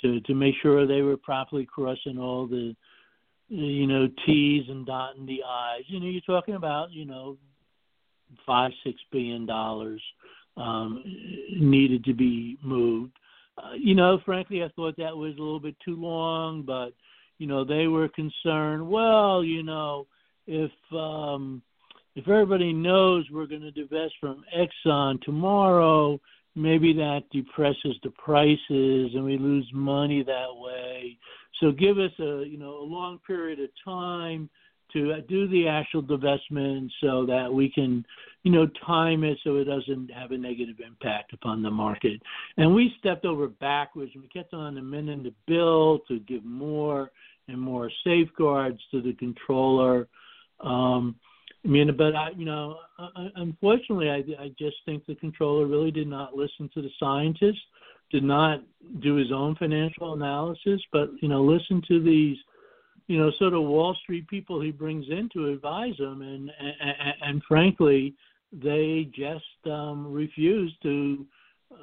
to 0.00 0.20
to 0.22 0.34
make 0.34 0.54
sure 0.62 0.86
they 0.86 1.02
were 1.02 1.16
properly 1.16 1.66
crossing 1.66 2.18
all 2.18 2.46
the 2.46 2.74
you 3.48 3.86
know 3.86 4.08
T's 4.24 4.64
and 4.68 4.86
dotting 4.86 5.26
the 5.26 5.42
I's. 5.46 5.82
You 5.88 6.00
know, 6.00 6.06
you're 6.06 6.20
talking 6.22 6.54
about 6.54 6.92
you 6.92 7.04
know 7.04 7.36
five 8.46 8.70
six 8.84 8.98
billion 9.10 9.46
dollars 9.46 10.02
um, 10.56 11.02
needed 11.56 12.04
to 12.04 12.14
be 12.14 12.58
moved. 12.62 13.12
Uh, 13.58 13.72
you 13.76 13.94
know, 13.94 14.20
frankly, 14.24 14.62
I 14.62 14.68
thought 14.74 14.96
that 14.96 15.16
was 15.16 15.34
a 15.36 15.40
little 15.40 15.60
bit 15.60 15.76
too 15.84 15.96
long, 15.96 16.62
but 16.62 16.92
you 17.40 17.46
know, 17.46 17.64
they 17.64 17.86
were 17.86 18.08
concerned, 18.08 18.86
well, 18.86 19.42
you 19.42 19.62
know, 19.62 20.06
if 20.46 20.70
um 20.92 21.62
if 22.14 22.28
everybody 22.28 22.72
knows 22.72 23.24
we're 23.32 23.46
going 23.46 23.62
to 23.62 23.70
divest 23.70 24.14
from 24.20 24.44
Exxon 24.54 25.20
tomorrow, 25.22 26.20
maybe 26.54 26.92
that 26.92 27.22
depresses 27.32 27.96
the 28.02 28.10
prices 28.10 29.10
and 29.14 29.24
we 29.24 29.38
lose 29.38 29.68
money 29.72 30.22
that 30.22 30.54
way. 30.54 31.16
So 31.60 31.72
give 31.72 31.98
us 31.98 32.10
a, 32.18 32.44
you 32.46 32.58
know, 32.58 32.78
a 32.78 32.84
long 32.84 33.20
period 33.26 33.60
of 33.60 33.70
time 33.84 34.50
to 34.92 35.22
do 35.22 35.48
the 35.48 35.68
actual 35.68 36.02
divestment 36.02 36.90
so 37.00 37.24
that 37.26 37.50
we 37.50 37.70
can, 37.70 38.04
you 38.42 38.50
know, 38.50 38.66
time 38.84 39.24
it 39.24 39.38
so 39.44 39.56
it 39.56 39.64
doesn't 39.64 40.10
have 40.10 40.32
a 40.32 40.36
negative 40.36 40.76
impact 40.84 41.32
upon 41.32 41.62
the 41.62 41.70
market. 41.70 42.20
And 42.56 42.74
we 42.74 42.92
stepped 42.98 43.24
over 43.24 43.46
backwards 43.46 44.10
and 44.14 44.22
we 44.22 44.28
kept 44.28 44.52
on 44.52 44.76
amending 44.78 45.22
the 45.22 45.34
bill 45.46 46.00
to 46.08 46.18
give 46.20 46.44
more 46.44 47.10
and 47.50 47.60
more 47.60 47.90
safeguards 48.04 48.80
to 48.90 49.00
the 49.00 49.14
controller. 49.14 50.08
Um, 50.60 51.16
I 51.64 51.68
mean, 51.68 51.94
but 51.96 52.16
I, 52.16 52.30
you 52.36 52.46
know, 52.46 52.78
unfortunately, 53.36 54.08
I, 54.08 54.42
I 54.42 54.48
just 54.58 54.76
think 54.86 55.04
the 55.04 55.14
controller 55.16 55.66
really 55.66 55.90
did 55.90 56.08
not 56.08 56.34
listen 56.34 56.70
to 56.74 56.82
the 56.82 56.90
scientists, 56.98 57.60
did 58.10 58.24
not 58.24 58.62
do 59.00 59.16
his 59.16 59.30
own 59.30 59.56
financial 59.56 60.14
analysis, 60.14 60.80
but 60.90 61.10
you 61.20 61.28
know, 61.28 61.42
listen 61.42 61.82
to 61.88 62.02
these, 62.02 62.38
you 63.08 63.18
know, 63.18 63.30
sort 63.38 63.52
of 63.52 63.62
Wall 63.62 63.94
Street 64.02 64.26
people 64.28 64.60
he 64.60 64.70
brings 64.70 65.06
in 65.10 65.28
to 65.34 65.48
advise 65.48 65.98
him, 65.98 66.22
and 66.22 66.50
and, 66.60 67.14
and 67.22 67.42
frankly, 67.46 68.14
they 68.52 69.10
just 69.14 69.66
um, 69.66 70.10
refuse 70.10 70.74
to 70.82 71.26
uh, 71.72 71.76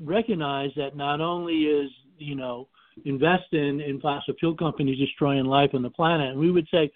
recognize 0.00 0.70
that 0.76 0.96
not 0.96 1.20
only 1.20 1.64
is 1.64 1.90
you 2.18 2.34
know 2.34 2.66
invest 3.04 3.52
in 3.52 3.80
in 3.80 4.00
fossil 4.00 4.34
fuel 4.38 4.54
companies 4.54 4.98
destroying 4.98 5.44
life 5.44 5.70
on 5.74 5.82
the 5.82 5.90
planet. 5.90 6.30
And 6.30 6.40
we 6.40 6.50
would 6.50 6.66
say, 6.70 6.90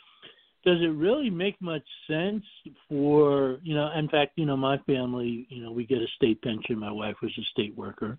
does 0.65 0.79
it 0.83 0.93
really 0.95 1.31
make 1.31 1.61
much 1.61 1.87
sense 2.07 2.45
for 2.89 3.59
you 3.63 3.75
know 3.75 3.91
in 3.97 4.09
fact 4.09 4.33
you 4.37 4.45
know 4.45 4.57
my 4.57 4.79
family 4.79 5.47
you 5.49 5.63
know 5.63 5.73
we 5.73 5.87
get 5.87 5.99
a 5.99 6.07
state 6.17 6.41
pension. 6.43 6.79
My 6.79 6.93
wife 6.93 7.17
was 7.23 7.33
a 7.39 7.45
state 7.51 7.77
worker. 7.77 8.19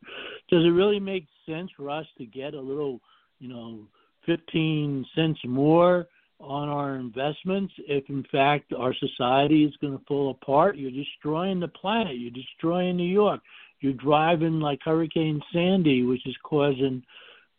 Does 0.49 0.63
it 0.63 0.69
really 0.69 0.99
make 0.99 1.27
sense 1.47 1.69
for 1.77 1.89
us 1.89 2.05
to 2.17 2.25
get 2.25 2.53
a 2.53 2.61
little 2.61 2.99
you 3.39 3.49
know 3.49 3.79
15 4.25 5.05
cents 5.15 5.39
more 5.45 6.07
on 6.39 6.69
our 6.69 6.95
investments 6.95 7.73
if 7.87 8.09
in 8.09 8.25
fact 8.31 8.73
our 8.73 8.95
society 8.95 9.63
is 9.63 9.75
going 9.81 9.97
to 9.97 10.05
fall 10.05 10.31
apart? 10.31 10.77
You're 10.77 10.91
destroying 10.91 11.59
the 11.59 11.67
planet. 11.67 12.17
You're 12.17 12.31
destroying 12.31 12.97
new 12.97 13.03
york. 13.03 13.41
You're 13.81 13.93
driving 13.93 14.59
like 14.59 14.79
hurricane 14.83 15.41
sandy 15.53 16.03
which 16.03 16.25
is 16.25 16.35
causing 16.43 17.03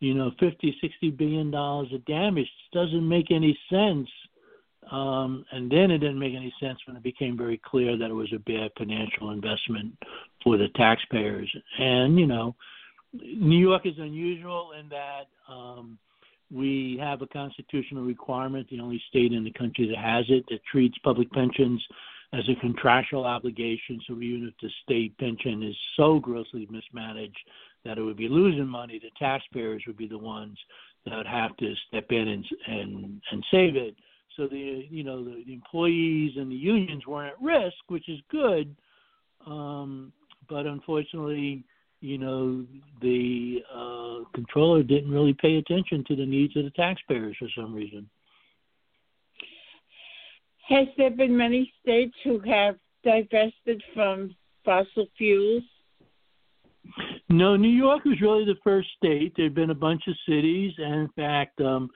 you 0.02 0.14
know 0.14 0.32
50 0.40 0.76
60 0.80 1.11
billion 1.11 1.50
dollars 1.50 1.92
of 1.92 2.04
damage 2.04 2.49
doesn't 2.73 3.09
make 3.09 3.30
any 3.30 3.59
sense 3.71 4.09
um, 4.90 5.44
and 5.52 5.71
then 5.71 5.90
it 5.90 5.99
didn't 5.99 6.18
make 6.18 6.35
any 6.35 6.52
sense 6.61 6.78
when 6.87 6.97
it 6.97 7.02
became 7.02 7.37
very 7.37 7.61
clear 7.64 7.97
that 7.97 8.11
it 8.11 8.14
was 8.14 8.32
a 8.35 8.38
bad 8.38 8.73
financial 8.76 9.30
investment 9.30 9.97
for 10.42 10.59
the 10.59 10.68
taxpayers. 10.75 11.50
And, 11.78 12.18
you 12.18 12.26
know, 12.26 12.56
New 13.12 13.59
York 13.59 13.87
is 13.87 13.94
unusual 13.99 14.73
in 14.78 14.88
that 14.88 15.28
um, 15.49 15.99
we 16.50 16.99
have 17.00 17.23
a 17.23 17.26
constitutional 17.28 18.02
requirement, 18.02 18.68
the 18.71 18.80
only 18.80 19.00
state 19.09 19.32
in 19.32 19.44
the 19.44 19.52
country 19.52 19.87
that 19.88 19.99
has 19.99 20.25
it, 20.28 20.44
that 20.50 20.64
treats 20.71 20.99
public 20.99 21.30
pensions 21.32 21.82
as 22.32 22.42
a 22.49 22.61
contractual 22.61 23.25
obligation. 23.25 24.00
So 24.06 24.14
even 24.14 24.49
if 24.49 24.54
the 24.61 24.71
state 24.82 25.16
pension 25.18 25.62
is 25.62 25.76
so 25.97 26.18
grossly 26.18 26.66
mismanaged 26.71 27.38
that 27.85 27.99
it 27.99 28.03
would 28.03 28.17
be 28.17 28.29
losing 28.29 28.67
money, 28.67 28.99
the 28.99 29.11
taxpayers 29.19 29.83
would 29.87 29.97
be 29.97 30.09
the 30.09 30.19
ones 30.19 30.59
that 31.05 31.17
would 31.17 31.27
have 31.27 31.57
to 31.57 31.75
step 31.89 32.07
in 32.11 32.29
and 32.29 32.45
and, 32.67 33.23
and 33.31 33.45
save 33.51 33.77
it 33.77 33.97
so 34.37 34.47
the 34.47 34.87
you 34.89 35.05
know 35.05 35.25
the, 35.25 35.43
the 35.47 35.53
employees 35.53 36.33
and 36.37 36.51
the 36.51 36.57
unions 36.57 37.07
weren't 37.07 37.33
at 37.33 37.43
risk, 37.43 37.77
which 37.89 38.09
is 38.09 38.19
good. 38.31 38.75
Um, 39.47 40.12
but 40.49 40.67
unfortunately, 40.67 41.65
you 42.01 42.19
know 42.19 42.65
the 43.01 43.62
uh, 43.73 44.29
controller 44.35 44.83
didn't 44.83 45.11
really 45.11 45.35
pay 45.35 45.57
attention 45.57 46.05
to 46.09 46.17
the 46.17 46.27
needs 46.27 46.57
of 46.57 46.65
the 46.65 46.71
taxpayers 46.71 47.37
for 47.39 47.49
some 47.57 47.75
reason. 47.75 48.09
Has 50.69 50.87
there 50.97 51.11
been 51.11 51.37
many 51.37 51.73
states 51.83 52.15
who 52.25 52.39
have 52.41 52.77
divested 53.05 53.83
from 53.95 54.35
fossil 54.65 55.07
fuels? 55.19 55.65
No, 57.29 57.57
New 57.57 57.69
York 57.69 58.05
was 58.05 58.21
really 58.21 58.45
the 58.45 58.59
first 58.62 58.89
state. 58.97 59.33
There 59.37 59.47
have 59.47 59.55
been 59.55 59.71
a 59.71 59.75
bunch 59.75 60.03
of 60.09 60.15
cities, 60.29 60.73
and 60.79 60.95
in 60.95 61.09
fact, 61.17 61.61
um, 61.61 61.91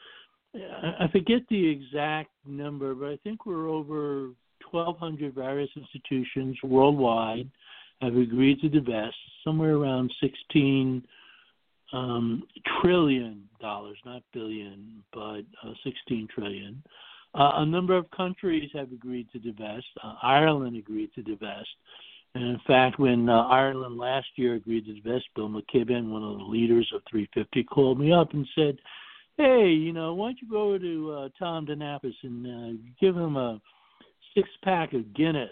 I 0.54 1.08
forget 1.12 1.42
the 1.50 1.68
exact 1.68 2.30
number, 2.46 2.94
but 2.94 3.08
I 3.08 3.16
think 3.22 3.44
we're 3.44 3.68
over 3.68 4.30
1,200 4.70 5.34
various 5.34 5.70
institutions 5.76 6.56
worldwide 6.62 7.50
have 8.02 8.16
agreed 8.16 8.60
to 8.60 8.68
divest 8.68 9.16
somewhere 9.44 9.76
around 9.76 10.12
16 10.20 11.02
um, 11.92 12.42
trillion 12.80 13.48
dollars, 13.60 13.96
not 14.04 14.22
billion, 14.32 15.02
but 15.12 15.42
uh, 15.64 15.72
16 15.84 16.28
trillion. 16.34 16.82
Uh, 17.34 17.52
a 17.56 17.66
number 17.66 17.96
of 17.96 18.10
countries 18.10 18.70
have 18.74 18.92
agreed 18.92 19.28
to 19.32 19.38
divest. 19.38 19.86
Uh, 20.02 20.14
Ireland 20.22 20.76
agreed 20.76 21.10
to 21.14 21.22
divest. 21.22 21.68
And 22.36 22.50
in 22.50 22.60
fact, 22.66 22.98
when 22.98 23.30
uh, 23.30 23.44
Ireland 23.44 23.96
last 23.96 24.26
year 24.36 24.56
agreed 24.56 24.84
to 24.84 25.00
divest, 25.00 25.24
Bill 25.34 25.48
McKibben, 25.48 26.10
one 26.10 26.22
of 26.22 26.36
the 26.36 26.44
leaders 26.44 26.86
of 26.94 27.00
350, 27.10 27.64
called 27.64 27.98
me 27.98 28.12
up 28.12 28.34
and 28.34 28.46
said, 28.54 28.76
hey, 29.38 29.70
you 29.70 29.94
know, 29.94 30.12
why 30.12 30.28
don't 30.28 30.42
you 30.42 30.50
go 30.50 30.68
over 30.68 30.78
to 30.78 31.12
uh, 31.12 31.28
Tom 31.38 31.66
DiNapoli 31.66 32.12
and 32.24 32.46
uh, 32.46 32.82
give 33.00 33.16
him 33.16 33.36
a 33.36 33.58
six 34.34 34.50
pack 34.62 34.92
of 34.92 35.14
Guinness, 35.14 35.48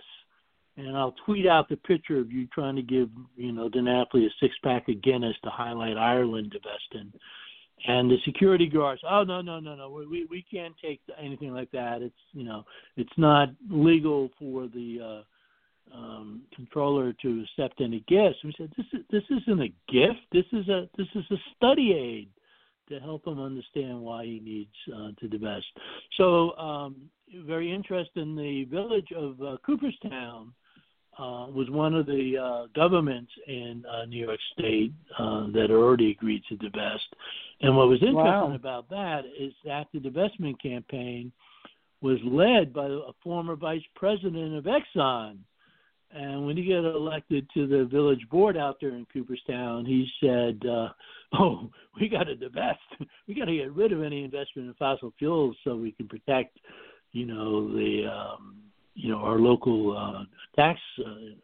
and 0.76 0.94
I'll 0.94 1.14
tweet 1.24 1.46
out 1.46 1.70
the 1.70 1.76
picture 1.76 2.18
of 2.18 2.30
you 2.30 2.46
trying 2.48 2.76
to 2.76 2.82
give, 2.82 3.08
you 3.34 3.52
know, 3.52 3.70
DiNapoli 3.70 4.26
a 4.26 4.30
six 4.38 4.54
pack 4.62 4.86
of 4.90 5.00
Guinness 5.00 5.36
to 5.42 5.48
highlight 5.48 5.96
Ireland 5.96 6.52
divesting. 6.52 7.18
And 7.86 8.10
the 8.10 8.18
security 8.26 8.66
guards, 8.66 9.00
oh 9.10 9.24
no 9.24 9.40
no 9.40 9.58
no 9.58 9.74
no, 9.74 9.88
we 9.88 10.26
we 10.30 10.44
can't 10.50 10.74
take 10.82 11.00
anything 11.18 11.54
like 11.54 11.70
that. 11.72 12.02
It's 12.02 12.14
you 12.32 12.44
know, 12.44 12.64
it's 12.98 13.16
not 13.16 13.48
legal 13.70 14.30
for 14.38 14.68
the 14.68 15.00
uh, 15.02 15.22
um, 15.92 16.42
controller 16.54 17.12
to 17.22 17.44
accept 17.44 17.80
any 17.80 18.04
gifts. 18.08 18.38
We 18.44 18.54
said 18.56 18.72
this 18.76 18.86
is 18.92 19.00
this 19.10 19.22
isn't 19.30 19.60
a 19.60 19.72
gift. 19.90 20.20
This 20.32 20.46
is 20.52 20.68
a 20.68 20.88
this 20.96 21.08
is 21.14 21.24
a 21.30 21.36
study 21.56 21.92
aid 21.92 22.28
to 22.88 23.00
help 23.00 23.26
him 23.26 23.40
understand 23.40 24.00
why 24.00 24.24
he 24.24 24.40
needs 24.40 24.94
uh, 24.94 25.10
to 25.20 25.28
divest. 25.28 25.66
So, 26.16 26.56
um, 26.58 26.96
very 27.46 27.72
interesting. 27.72 28.36
The 28.36 28.64
village 28.64 29.10
of 29.16 29.40
uh, 29.40 29.56
Cooperstown 29.64 30.52
uh, 31.18 31.46
was 31.48 31.70
one 31.70 31.94
of 31.94 32.06
the 32.06 32.36
uh, 32.36 32.66
governments 32.74 33.30
in 33.46 33.84
uh, 33.90 34.04
New 34.06 34.24
York 34.24 34.40
State 34.52 34.92
uh, 35.18 35.46
that 35.52 35.68
already 35.70 36.10
agreed 36.10 36.42
to 36.48 36.56
divest. 36.56 37.06
And 37.60 37.76
what 37.76 37.88
was 37.88 38.02
interesting 38.02 38.16
wow. 38.24 38.54
about 38.54 38.90
that 38.90 39.22
is 39.38 39.52
that 39.64 39.86
the 39.92 40.00
divestment 40.00 40.60
campaign 40.60 41.32
was 42.00 42.18
led 42.24 42.72
by 42.72 42.86
a 42.86 43.12
former 43.22 43.56
vice 43.56 43.82
president 43.94 44.56
of 44.56 44.64
Exxon. 44.64 45.38
And 46.14 46.46
when 46.46 46.56
he 46.56 46.68
got 46.68 46.84
elected 46.84 47.48
to 47.54 47.66
the 47.66 47.84
village 47.84 48.24
board 48.30 48.56
out 48.56 48.76
there 48.80 48.90
in 48.90 49.04
Cooperstown, 49.12 49.84
he 49.84 50.08
said, 50.20 50.60
uh, 50.68 50.88
"Oh, 51.38 51.70
we 52.00 52.08
got 52.08 52.24
to 52.24 52.36
divest. 52.36 52.78
We 53.26 53.34
got 53.34 53.46
to 53.46 53.56
get 53.56 53.74
rid 53.74 53.90
of 53.90 54.02
any 54.02 54.22
investment 54.22 54.68
in 54.68 54.74
fossil 54.74 55.12
fuels 55.18 55.56
so 55.64 55.74
we 55.74 55.90
can 55.90 56.06
protect, 56.06 56.58
you 57.12 57.26
know, 57.26 57.68
the, 57.68 58.06
um, 58.06 58.56
you 58.94 59.10
know, 59.10 59.18
our 59.18 59.38
local 59.40 59.96
uh, 59.96 60.24
tax 60.54 60.78
uh, 61.04 61.34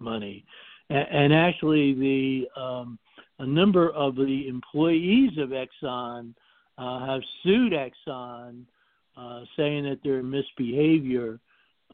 money." 0.00 0.44
And, 0.88 1.06
and 1.10 1.34
actually, 1.34 1.92
the 1.92 2.60
um, 2.60 2.98
a 3.40 3.46
number 3.46 3.90
of 3.90 4.16
the 4.16 4.48
employees 4.48 5.32
of 5.38 5.50
Exxon 5.50 6.32
uh, 6.78 7.06
have 7.06 7.20
sued 7.42 7.72
Exxon, 7.72 8.62
uh, 9.18 9.40
saying 9.56 9.84
that 9.84 9.98
their 10.02 10.22
misbehavior 10.22 11.40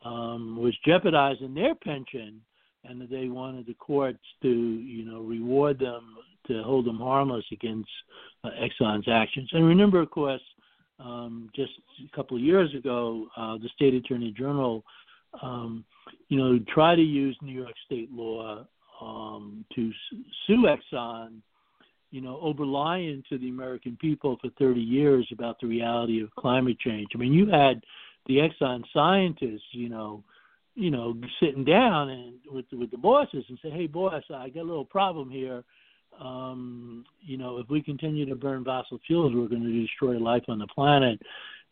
um, 0.03 0.57
was 0.61 0.77
jeopardizing 0.85 1.55
their 1.55 1.75
pension, 1.75 2.41
and 2.85 3.01
that 3.01 3.11
they 3.11 3.29
wanted 3.29 3.67
the 3.67 3.75
courts 3.75 4.25
to, 4.43 4.49
you 4.49 5.05
know, 5.05 5.21
reward 5.21 5.79
them 5.79 6.17
to 6.47 6.63
hold 6.63 6.87
them 6.87 6.99
harmless 6.99 7.45
against 7.53 7.91
uh, 8.45 8.49
Exxon's 8.61 9.07
actions. 9.09 9.49
And 9.53 9.65
remember, 9.65 10.01
of 10.01 10.11
course, 10.11 10.41
um, 10.99 11.51
just 11.55 11.73
a 12.05 12.17
couple 12.17 12.37
of 12.37 12.43
years 12.43 12.75
ago, 12.75 13.27
uh, 13.37 13.59
the 13.59 13.69
state 13.75 13.95
attorney 13.95 14.33
general, 14.37 14.85
um, 15.43 15.85
you 16.29 16.39
know, 16.39 16.59
tried 16.73 16.97
to 16.97 17.03
use 17.03 17.37
New 17.43 17.53
York 17.53 17.75
state 17.87 18.11
law 18.13 18.65
um, 19.01 19.65
to 19.75 19.91
sue 20.47 20.67
Exxon, 20.67 21.37
you 22.11 22.21
know, 22.21 22.39
over 22.41 22.67
lying 22.67 23.23
to 23.29 23.39
the 23.39 23.49
American 23.49 23.97
people 24.01 24.37
for 24.41 24.51
30 24.59 24.81
years 24.81 25.27
about 25.33 25.59
the 25.61 25.67
reality 25.67 26.23
of 26.23 26.35
climate 26.37 26.79
change. 26.81 27.09
I 27.15 27.19
mean, 27.19 27.33
you 27.33 27.49
had 27.49 27.83
the 28.31 28.37
Exxon 28.37 28.85
scientists, 28.95 29.67
you 29.73 29.89
know, 29.89 30.23
you 30.77 30.91
know, 30.91 31.17
sitting 31.43 31.65
down 31.65 32.11
and 32.11 32.35
with 32.49 32.67
with 32.73 32.93
the 32.93 32.97
bosses 32.97 33.45
and 33.49 33.59
say, 33.61 33.71
"Hey, 33.71 33.89
boss, 33.89 34.23
I 34.33 34.49
got 34.49 34.63
a 34.63 34.71
little 34.71 34.85
problem 34.85 35.29
here. 35.29 35.65
Um, 36.21 37.05
you 37.21 37.37
know, 37.37 37.59
if 37.59 37.69
we 37.69 37.83
continue 37.83 38.27
to 38.27 38.37
burn 38.37 38.65
fossil 38.65 39.01
fuels, 39.05 39.35
we're 39.35 39.49
going 39.49 39.65
to 39.65 39.81
destroy 39.81 40.17
life 40.17 40.45
on 40.49 40.61
the 40.61 40.69
planet." 40.69 41.21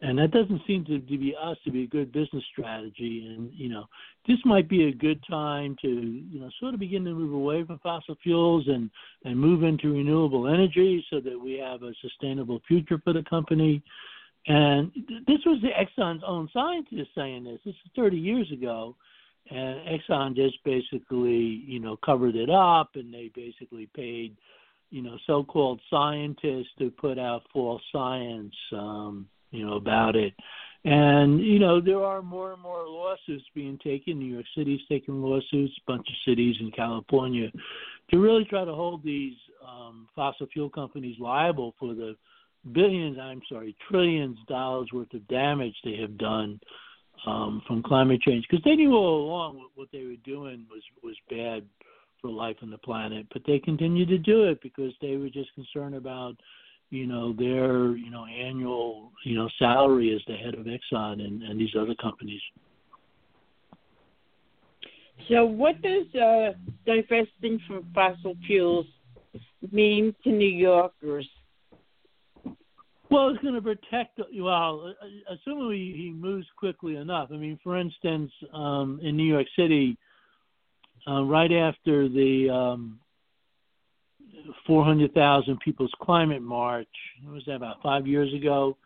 And 0.01 0.17
that 0.19 0.31
doesn't 0.31 0.63
seem 0.65 0.85
to, 0.85 1.01
to 1.01 1.19
be 1.19 1.35
us 1.41 1.57
to 1.65 1.73
be 1.73 1.83
a 1.83 1.89
good 1.89 2.13
business 2.13 2.45
strategy. 2.53 3.27
And 3.29 3.53
you 3.55 3.69
know, 3.69 3.85
this 4.27 4.39
might 4.45 4.69
be 4.69 4.89
a 4.89 4.93
good 4.93 5.23
time 5.31 5.77
to 5.83 5.89
you 5.89 6.41
know 6.41 6.51
sort 6.59 6.75
of 6.75 6.81
begin 6.81 7.05
to 7.05 7.15
move 7.15 7.35
away 7.35 7.63
from 7.65 7.79
fossil 7.79 8.17
fuels 8.21 8.67
and 8.67 8.91
and 9.25 9.39
move 9.39 9.63
into 9.63 9.93
renewable 9.93 10.49
energy 10.49 11.07
so 11.09 11.21
that 11.21 11.39
we 11.41 11.55
have 11.55 11.85
a 11.85 11.95
sustainable 12.03 12.61
future 12.67 13.01
for 13.05 13.13
the 13.13 13.23
company. 13.23 13.81
And 14.49 14.91
this 15.27 15.41
was 15.45 15.61
the 15.61 15.69
Exxon's 15.69 16.23
own 16.27 16.49
scientists 16.55 17.11
saying 17.15 17.45
this. 17.45 17.61
This 17.67 17.75
is 17.75 17.91
30 17.95 18.17
years 18.17 18.51
ago, 18.51 18.97
and 19.51 19.81
Exxon 19.87 20.35
just 20.35 20.57
basically, 20.65 21.63
you 21.67 21.79
know, 21.79 21.99
covered 22.05 22.35
it 22.35 22.49
up, 22.49 22.93
and 22.95 23.13
they 23.13 23.31
basically 23.35 23.91
paid, 23.95 24.37
you 24.91 25.03
know, 25.03 25.19
so-called 25.27 25.81
scientists 25.91 26.71
to 26.79 26.91
put 26.91 27.19
out 27.19 27.43
false 27.53 27.83
science, 27.93 28.55
um, 28.73 29.29
you 29.51 29.67
know, 29.67 29.75
about 29.75 30.17
it. 30.17 30.33
And 30.85 31.41
you 31.41 31.59
know, 31.59 31.81
there 31.81 32.03
are 32.03 32.23
more 32.23 32.53
and 32.53 32.63
more 32.63 32.89
lawsuits 32.89 33.45
being 33.55 33.79
taken. 33.85 34.19
New 34.19 34.33
York 34.33 34.47
City's 34.57 34.81
taking 34.89 35.21
lawsuits, 35.21 35.75
a 35.77 35.91
bunch 35.91 36.09
of 36.09 36.15
cities 36.25 36.57
in 36.61 36.71
California, 36.71 37.51
to 38.11 38.19
really 38.19 38.45
try 38.45 38.65
to 38.65 38.73
hold 38.73 39.05
these 39.05 39.35
um, 39.67 40.09
fossil 40.15 40.47
fuel 40.53 40.71
companies 40.71 41.17
liable 41.19 41.75
for 41.79 41.95
the 41.95 42.17
billions, 42.73 43.19
I'm 43.21 43.43
sorry, 43.49 43.77
trillions 43.91 44.39
dollars 44.49 44.89
worth 44.93 45.13
of 45.15 45.27
damage 45.29 45.75
they 45.85 45.97
have 46.01 46.17
done 46.19 46.61
um, 47.27 47.63
from 47.67 47.83
climate 47.83 48.21
change 48.23 48.47
because 48.49 48.65
they 48.65 48.77
knew 48.77 48.95
all 48.95 49.25
along 49.27 49.57
what, 49.57 49.71
what 49.75 49.89
they 49.93 50.05
were 50.05 50.17
doing 50.25 50.67
was 50.71 50.83
was 51.03 51.17
bad 51.29 51.65
for 52.21 52.31
life 52.31 52.57
on 52.63 52.71
the 52.71 52.79
planet, 52.79 53.27
but 53.33 53.43
they 53.47 53.59
continued 53.59 54.09
to 54.09 54.19
do 54.19 54.45
it 54.45 54.61
because 54.63 54.93
they 55.01 55.17
were 55.17 55.29
just 55.29 55.55
concerned 55.55 55.95
about 55.95 56.37
you 56.91 57.07
know, 57.07 57.33
their 57.33 57.97
you 57.97 58.11
know 58.11 58.25
annual 58.25 59.13
you 59.25 59.37
know 59.37 59.49
salary 59.59 60.15
as 60.15 60.23
the 60.27 60.37
head 60.37 60.55
of 60.55 60.67
Exxon 60.67 61.21
and, 61.25 61.43
and 61.43 61.61
these 61.61 61.75
other 61.79 61.95
companies. 62.01 62.41
So, 65.29 65.45
what 65.45 65.83
does 65.83 66.07
uh, 66.15 66.53
divesting 66.87 67.61
from 67.67 67.87
fossil 67.95 68.35
fuels 68.47 68.87
mean 69.71 70.15
to 70.25 70.31
New 70.31 70.49
Yorkers? 70.49 71.29
Well, 73.11 73.31
it's 73.31 73.43
going 73.43 73.55
to 73.55 73.63
protect. 73.63 74.21
Well, 74.39 74.95
assuming 75.31 75.79
he 75.79 76.13
moves 76.15 76.47
quickly 76.57 76.97
enough. 76.97 77.31
I 77.33 77.37
mean, 77.37 77.59
for 77.63 77.79
instance, 77.79 78.31
um, 78.53 79.01
in 79.03 79.17
New 79.17 79.25
York 79.25 79.47
City, 79.57 79.97
uh, 81.07 81.23
right 81.23 81.51
after 81.51 82.09
the 82.09 82.51
um, 82.51 83.01
400,000 84.67 85.59
people's 85.61 85.93
climate 86.03 86.43
march, 86.43 86.89
what 87.25 87.35
was 87.35 87.45
that 87.47 87.55
about 87.55 87.83
five 87.83 88.07
years 88.07 88.33
ago? 88.35 88.77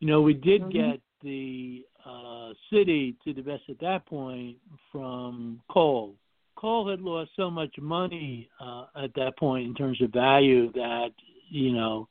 You 0.00 0.08
know, 0.08 0.22
we 0.22 0.34
did 0.34 0.62
mm-hmm. 0.62 0.90
get 0.90 1.00
the 1.22 1.84
uh, 2.04 2.52
city 2.72 3.16
to 3.24 3.32
divest 3.32 3.64
at 3.68 3.78
that 3.80 4.06
point 4.06 4.56
from 4.90 5.60
coal. 5.70 6.14
Coal 6.56 6.90
had 6.90 7.00
lost 7.00 7.30
so 7.36 7.48
much 7.48 7.74
money 7.80 8.48
uh, 8.60 8.86
at 8.96 9.14
that 9.14 9.38
point 9.38 9.66
in 9.68 9.74
terms 9.74 10.00
of 10.02 10.10
value 10.10 10.72
that 10.72 11.10
you 11.50 11.72
know, 11.72 12.08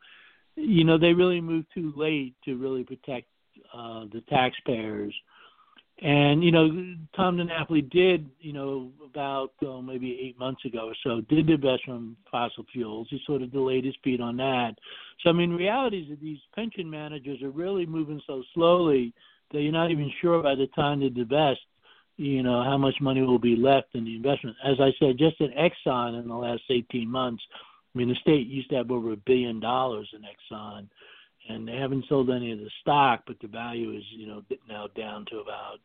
you 0.58 0.84
know 0.84 0.98
they 0.98 1.14
really 1.14 1.40
moved 1.40 1.68
too 1.74 1.94
late 1.96 2.36
to 2.44 2.58
really 2.58 2.84
protect 2.84 3.28
uh, 3.74 4.06
the 4.12 4.22
taxpayers. 4.30 5.14
And 6.00 6.44
you 6.44 6.52
know, 6.52 6.68
Tom 7.16 7.38
DiNapoli 7.38 7.90
did, 7.90 8.30
you 8.40 8.54
know, 8.54 8.92
about 9.04 9.54
uh, 9.68 9.82
maybe 9.82 10.20
eight 10.22 10.38
months 10.38 10.64
ago 10.66 10.90
or 10.90 10.96
so, 11.04 11.22
did 11.22 11.48
divest 11.48 11.86
from 11.86 12.16
fossil 12.30 12.66
fuels. 12.72 13.08
He 13.10 13.20
sort 13.26 13.42
of 13.42 13.52
delayed 13.52 13.86
his 13.86 13.96
feet 14.04 14.22
on 14.22 14.38
that. 14.38 14.76
So 15.24 15.30
I 15.30 15.34
mean, 15.34 15.52
reality 15.54 16.02
is 16.02 16.10
that 16.10 16.22
these 16.22 16.40
pension 16.54 16.90
managers 16.90 17.42
are 17.42 17.50
really 17.50 17.86
moving 17.86 18.22
so 18.28 18.44
slowly 18.54 19.14
that 19.52 19.62
you're 19.62 19.72
not 19.72 19.92
even 19.92 20.12
sure 20.22 20.44
by 20.44 20.56
the 20.56 20.68
time 20.76 21.00
they 21.00 21.10
divest, 21.10 21.62
you 22.18 22.44
know, 22.44 22.64
how 22.64 22.78
much 22.78 22.96
money 23.02 23.22
will 23.22 23.40
be 23.40 23.56
left 23.56 23.96
in 23.96 24.06
the 24.06 24.16
investment. 24.16 24.56
As 24.64 24.80
I 24.80 24.92
said, 25.00 25.18
just 25.18 25.40
in 25.40 25.52
Exxon 25.52 26.20
in 26.22 26.28
the 26.28 26.36
last 26.36 26.64
18 26.70 27.10
months, 27.10 27.42
I 27.94 27.98
mean, 27.98 28.10
the 28.10 28.16
state 28.16 28.48
used 28.48 28.70
to 28.70 28.76
have 28.76 28.92
over 28.92 29.14
a 29.14 29.18
billion 29.18 29.60
dollars 29.60 30.10
in 30.14 30.22
Exxon, 30.22 30.88
and 31.50 31.68
they 31.68 31.76
haven't 31.76 32.06
sold 32.08 32.30
any 32.30 32.52
of 32.52 32.60
the 32.60 32.70
stock, 32.82 33.24
but 33.26 33.38
the 33.42 33.48
value 33.48 33.96
is, 33.96 34.04
you 34.12 34.28
know, 34.28 34.44
now 34.68 34.88
down 34.96 35.26
to 35.32 35.40
about, 35.40 35.80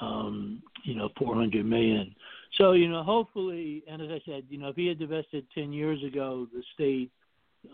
um, 0.00 0.62
you 0.84 0.94
know, 0.94 1.08
400 1.18 1.64
million. 1.64 2.14
So, 2.58 2.72
you 2.72 2.88
know, 2.88 3.02
hopefully, 3.02 3.82
and 3.88 4.02
as 4.02 4.08
I 4.10 4.20
said, 4.26 4.44
you 4.50 4.58
know, 4.58 4.68
if 4.68 4.76
he 4.76 4.86
had 4.86 4.98
divested 4.98 5.46
10 5.54 5.72
years 5.72 6.02
ago, 6.04 6.46
the 6.52 6.62
state 6.74 7.10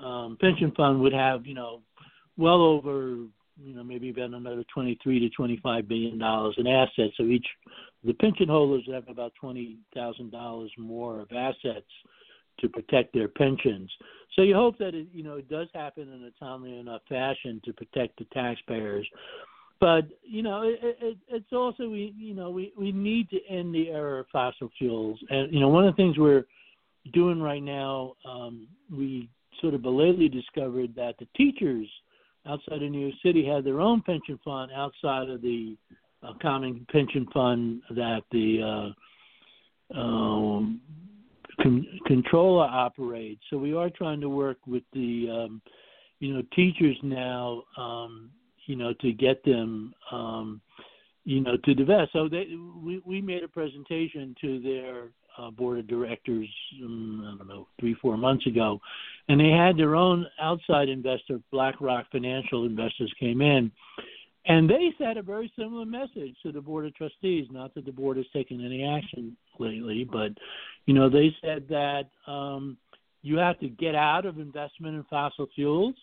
um, 0.03 0.37
pension 0.41 0.73
fund 0.77 1.00
would 1.00 1.12
have, 1.12 1.47
you 1.47 1.55
know, 1.55 1.83
well 2.37 2.62
over 2.62 3.27
you 3.61 3.75
know, 3.75 3.83
maybe 3.83 4.11
about 4.11 4.33
another 4.33 4.65
23 4.73 5.21
to 5.21 5.29
25 5.31 5.88
billion 5.88 6.19
dollars 6.19 6.55
in 6.59 6.67
assets. 6.67 7.15
So 7.17 7.25
each 7.25 7.47
the 8.05 8.12
pension 8.15 8.49
holders 8.49 8.88
have 8.93 9.09
about 9.09 9.33
twenty 9.41 9.79
thousand 9.95 10.31
dollars 10.31 10.71
more 10.79 11.21
of 11.21 11.33
assets 11.33 11.91
to 12.61 12.69
protect 12.69 13.12
their 13.12 13.29
pensions. 13.29 13.91
So 14.35 14.43
you 14.43 14.55
hope 14.55 14.79
that 14.79 14.95
it, 14.95 15.09
you 15.12 15.23
know 15.23 15.35
it 15.35 15.49
does 15.49 15.69
happen 15.75 16.12
in 16.12 16.25
a 16.25 16.31
timely 16.38 16.79
enough 16.79 17.03
fashion 17.09 17.61
to 17.65 17.73
protect 17.73 18.19
the 18.19 18.27
taxpayers. 18.27 19.07
But 19.81 20.09
you 20.23 20.43
know, 20.43 20.62
it, 20.62 20.79
it, 21.00 21.19
it's 21.29 21.53
also 21.53 21.88
we 21.88 22.15
you 22.17 22.35
know 22.35 22.50
we 22.50 22.73
we 22.77 22.93
need 22.93 23.31
to 23.31 23.38
end 23.49 23.75
the 23.75 23.88
era 23.88 24.21
of 24.21 24.27
fossil 24.33 24.71
fuels, 24.79 25.19
and 25.31 25.53
you 25.53 25.61
know 25.61 25.69
one 25.69 25.87
of 25.87 25.95
the 25.95 25.97
things 25.97 26.19
we're 26.19 26.47
doing 27.12 27.41
right 27.41 27.62
now, 27.62 28.15
um, 28.29 28.67
we 28.93 29.29
sort 29.61 29.75
of 29.75 29.83
belatedly 29.83 30.29
discovered 30.29 30.95
that 30.95 31.15
the 31.19 31.27
teachers 31.37 31.87
outside 32.47 32.83
of 32.83 32.91
New 32.91 33.00
York 33.00 33.15
City 33.23 33.47
had 33.47 33.65
their 33.65 33.81
own 33.81 34.03
pension 34.03 34.38
fund 34.45 34.71
outside 34.75 35.29
of 35.29 35.43
the 35.43 35.77
uh, 36.23 36.33
common 36.41 36.87
pension 36.91 37.27
fund 37.33 37.83
that 37.91 38.23
the 38.33 38.95
uh, 39.95 39.99
um, 39.99 40.81
con- 41.62 41.87
controller 42.07 42.66
operates. 42.66 43.42
So 43.51 43.59
we 43.59 43.75
are 43.75 43.90
trying 43.90 44.21
to 44.21 44.29
work 44.29 44.59
with 44.66 44.83
the 44.92 45.29
um, 45.31 45.62
you 46.21 46.35
know 46.35 46.42
teachers 46.55 46.97
now, 47.03 47.62
um, 47.77 48.31
you 48.66 48.77
know, 48.77 48.92
to 49.01 49.12
get 49.12 49.44
them. 49.44 49.94
Um, 50.12 50.61
you 51.25 51.42
know, 51.42 51.59
to 51.62 51.75
divest. 51.75 52.12
So 52.14 52.27
they, 52.27 52.47
we 52.83 53.03
we 53.05 53.21
made 53.21 53.44
a 53.44 53.49
presentation 53.49 54.35
to 54.40 54.61
their 54.61 55.09
uh, 55.37 55.51
board 55.51 55.79
of 55.79 55.87
directors, 55.87 56.49
um, 56.83 57.23
I 57.23 57.38
don't 57.38 57.49
know, 57.49 57.68
three, 57.79 57.94
four 58.01 58.16
months 58.16 58.47
ago, 58.47 58.81
and 59.29 59.38
they 59.38 59.51
had 59.51 59.77
their 59.77 59.94
own 59.94 60.27
outside 60.40 60.88
investor, 60.88 61.38
BlackRock 61.53 62.11
Financial 62.11 62.64
Investors, 62.64 63.12
came 63.21 63.42
in, 63.42 63.71
and 64.46 64.68
they 64.68 64.92
said 64.98 65.16
a 65.16 65.22
very 65.22 65.53
similar 65.59 65.85
message 65.85 66.35
to 66.42 66.53
the 66.53 66.61
board 66.61 66.87
of 66.87 66.94
trustees. 66.94 67.46
Not 67.51 67.74
that 67.74 67.85
the 67.85 67.92
board 67.92 68.16
has 68.16 68.27
taken 68.33 68.64
any 68.64 68.85
action 68.85 69.37
lately, 69.59 70.05
but 70.11 70.33
you 70.87 70.94
know, 70.94 71.11
they 71.11 71.35
said 71.42 71.66
that 71.68 72.09
um, 72.27 72.77
you 73.22 73.37
have 73.37 73.59
to 73.61 73.68
get 73.68 73.94
out 73.94 74.24
of 74.24 74.38
investment 74.38 74.96
in 74.96 75.05
fossil 75.05 75.46
fuels. 75.55 75.94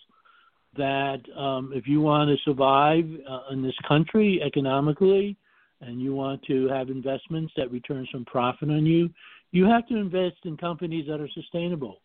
That 0.78 1.22
um, 1.38 1.72
if 1.74 1.88
you 1.88 2.02
want 2.02 2.30
to 2.30 2.36
survive 2.44 3.06
uh, 3.30 3.54
in 3.54 3.64
this 3.64 3.76
country 3.88 4.42
economically, 4.46 5.38
and 5.82 6.02
you 6.02 6.14
want 6.14 6.44
to 6.44 6.68
have 6.68 6.90
investments 6.90 7.54
that 7.58 7.72
return 7.72 8.08
some 8.12 8.26
profit 8.26 8.70
on 8.70 8.86
you, 8.86 9.10
you 9.52 9.66
have 9.66 9.88
to 9.88 9.96
invest 9.96 10.38
in 10.44 10.58
companies 10.58 11.08
that 11.08 11.22
are 11.22 11.30
sustainable. 11.30 12.02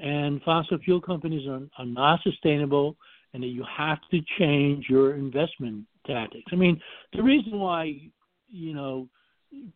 And 0.00 0.40
fossil 0.42 0.78
fuel 0.78 1.00
companies 1.00 1.46
are, 1.48 1.60
are 1.78 1.86
not 1.86 2.20
sustainable, 2.22 2.96
and 3.34 3.42
that 3.42 3.48
you 3.48 3.64
have 3.76 3.98
to 4.10 4.20
change 4.38 4.86
your 4.88 5.14
investment 5.14 5.84
tactics. 6.06 6.50
I 6.52 6.56
mean, 6.56 6.80
the 7.12 7.22
reason 7.22 7.58
why, 7.58 8.00
you 8.48 8.74
know, 8.74 9.08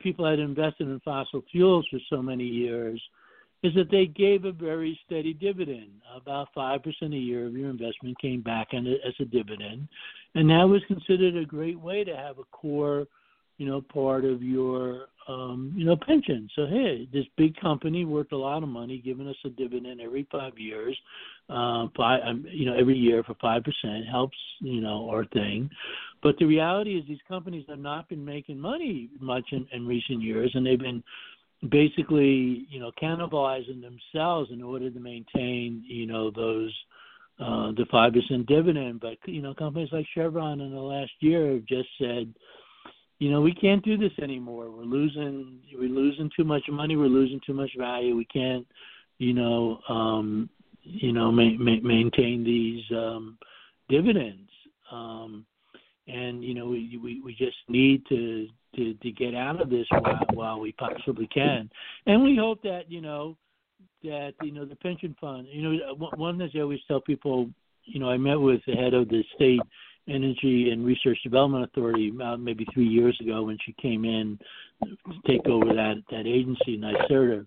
people 0.00 0.28
had 0.28 0.38
invested 0.38 0.88
in 0.88 1.00
fossil 1.00 1.42
fuels 1.50 1.86
for 1.90 1.98
so 2.10 2.22
many 2.22 2.44
years 2.44 3.02
is 3.62 3.74
that 3.74 3.90
they 3.90 4.06
gave 4.06 4.44
a 4.44 4.52
very 4.52 4.98
steady 5.06 5.32
dividend. 5.34 5.90
About 6.14 6.48
5% 6.56 6.82
a 7.02 7.16
year 7.16 7.46
of 7.46 7.54
your 7.54 7.70
investment 7.70 8.18
came 8.20 8.40
back 8.40 8.68
in 8.72 8.86
as 8.86 9.14
a 9.20 9.24
dividend. 9.24 9.88
And 10.34 10.50
that 10.50 10.64
was 10.64 10.82
considered 10.88 11.36
a 11.36 11.44
great 11.44 11.78
way 11.78 12.04
to 12.04 12.16
have 12.16 12.38
a 12.38 12.44
core– 12.50 13.06
you 13.62 13.68
know, 13.68 13.80
part 13.80 14.24
of 14.24 14.42
your, 14.42 15.06
um, 15.28 15.72
you 15.76 15.84
know, 15.84 15.94
pension. 15.94 16.50
So 16.56 16.66
hey, 16.66 17.08
this 17.12 17.26
big 17.36 17.54
company 17.60 18.04
worth 18.04 18.32
a 18.32 18.36
lot 18.36 18.64
of 18.64 18.68
money, 18.68 18.98
giving 18.98 19.28
us 19.28 19.36
a 19.44 19.50
dividend 19.50 20.00
every 20.00 20.26
five 20.32 20.58
years, 20.58 20.98
uh, 21.48 21.86
five, 21.96 22.22
um, 22.26 22.44
you 22.50 22.66
know, 22.66 22.74
every 22.74 22.96
year 22.96 23.22
for 23.22 23.34
five 23.40 23.62
percent 23.62 24.08
helps, 24.10 24.36
you 24.58 24.80
know, 24.80 25.08
our 25.08 25.24
thing. 25.26 25.70
But 26.24 26.38
the 26.38 26.44
reality 26.44 26.98
is, 26.98 27.06
these 27.06 27.20
companies 27.28 27.64
have 27.68 27.78
not 27.78 28.08
been 28.08 28.24
making 28.24 28.58
money 28.58 29.10
much 29.20 29.44
in, 29.52 29.64
in 29.72 29.86
recent 29.86 30.22
years, 30.22 30.50
and 30.54 30.66
they've 30.66 30.76
been 30.76 31.04
basically, 31.68 32.66
you 32.68 32.80
know, 32.80 32.90
cannibalizing 33.00 33.80
themselves 33.80 34.50
in 34.50 34.60
order 34.60 34.90
to 34.90 34.98
maintain, 34.98 35.84
you 35.86 36.08
know, 36.08 36.32
those 36.32 36.74
uh, 37.38 37.70
the 37.76 37.86
five 37.92 38.12
percent 38.12 38.44
dividend. 38.46 38.98
But 38.98 39.18
you 39.26 39.40
know, 39.40 39.54
companies 39.54 39.90
like 39.92 40.06
Chevron 40.16 40.60
in 40.60 40.72
the 40.72 40.80
last 40.80 41.12
year 41.20 41.52
have 41.52 41.64
just 41.66 41.90
said 42.00 42.34
you 43.22 43.30
know, 43.30 43.40
we 43.40 43.54
can't 43.54 43.84
do 43.84 43.96
this 43.96 44.10
anymore. 44.20 44.68
We're 44.68 44.82
losing 44.82 45.60
we're 45.78 45.88
losing 45.88 46.28
too 46.36 46.42
much 46.42 46.64
money. 46.68 46.96
We're 46.96 47.06
losing 47.06 47.40
too 47.46 47.54
much 47.54 47.70
value. 47.78 48.16
We 48.16 48.24
can't, 48.24 48.66
you 49.18 49.32
know, 49.32 49.78
um, 49.88 50.50
you 50.82 51.12
know, 51.12 51.30
ma- 51.30 51.56
ma- 51.56 51.84
maintain 51.84 52.42
these 52.42 52.82
um, 52.90 53.38
dividends. 53.88 54.50
Um, 54.90 55.46
and 56.08 56.42
you 56.42 56.52
know, 56.52 56.66
we, 56.66 56.98
we 57.00 57.20
we 57.20 57.32
just 57.36 57.58
need 57.68 58.04
to 58.08 58.48
to 58.74 58.94
to 58.94 59.10
get 59.12 59.36
out 59.36 59.62
of 59.62 59.70
this 59.70 59.86
while 59.90 60.26
while 60.32 60.60
we 60.60 60.72
possibly 60.72 61.28
can. 61.28 61.70
And 62.06 62.24
we 62.24 62.36
hope 62.36 62.60
that 62.64 62.90
you 62.90 63.00
know 63.00 63.36
that 64.02 64.32
you 64.42 64.50
know 64.50 64.64
the 64.64 64.74
pension 64.74 65.14
fund. 65.20 65.46
You 65.48 65.62
know, 65.62 65.94
one 66.16 66.38
thing 66.38 66.50
I 66.52 66.60
always 66.60 66.80
tell 66.88 67.00
people. 67.00 67.48
You 67.84 68.00
know, 68.00 68.10
I 68.10 68.16
met 68.16 68.40
with 68.40 68.60
the 68.66 68.74
head 68.74 68.94
of 68.94 69.08
the 69.08 69.24
state 69.36 69.60
Energy 70.08 70.70
and 70.70 70.84
Research 70.84 71.18
Development 71.22 71.64
Authority 71.64 72.12
uh, 72.22 72.36
maybe 72.36 72.66
three 72.74 72.88
years 72.88 73.16
ago 73.20 73.44
when 73.44 73.58
she 73.64 73.74
came 73.80 74.04
in 74.04 74.38
to 74.84 74.96
take 75.26 75.46
over 75.46 75.66
that 75.74 76.02
that 76.10 76.26
agency, 76.26 76.76
NYSERDA. 76.78 77.46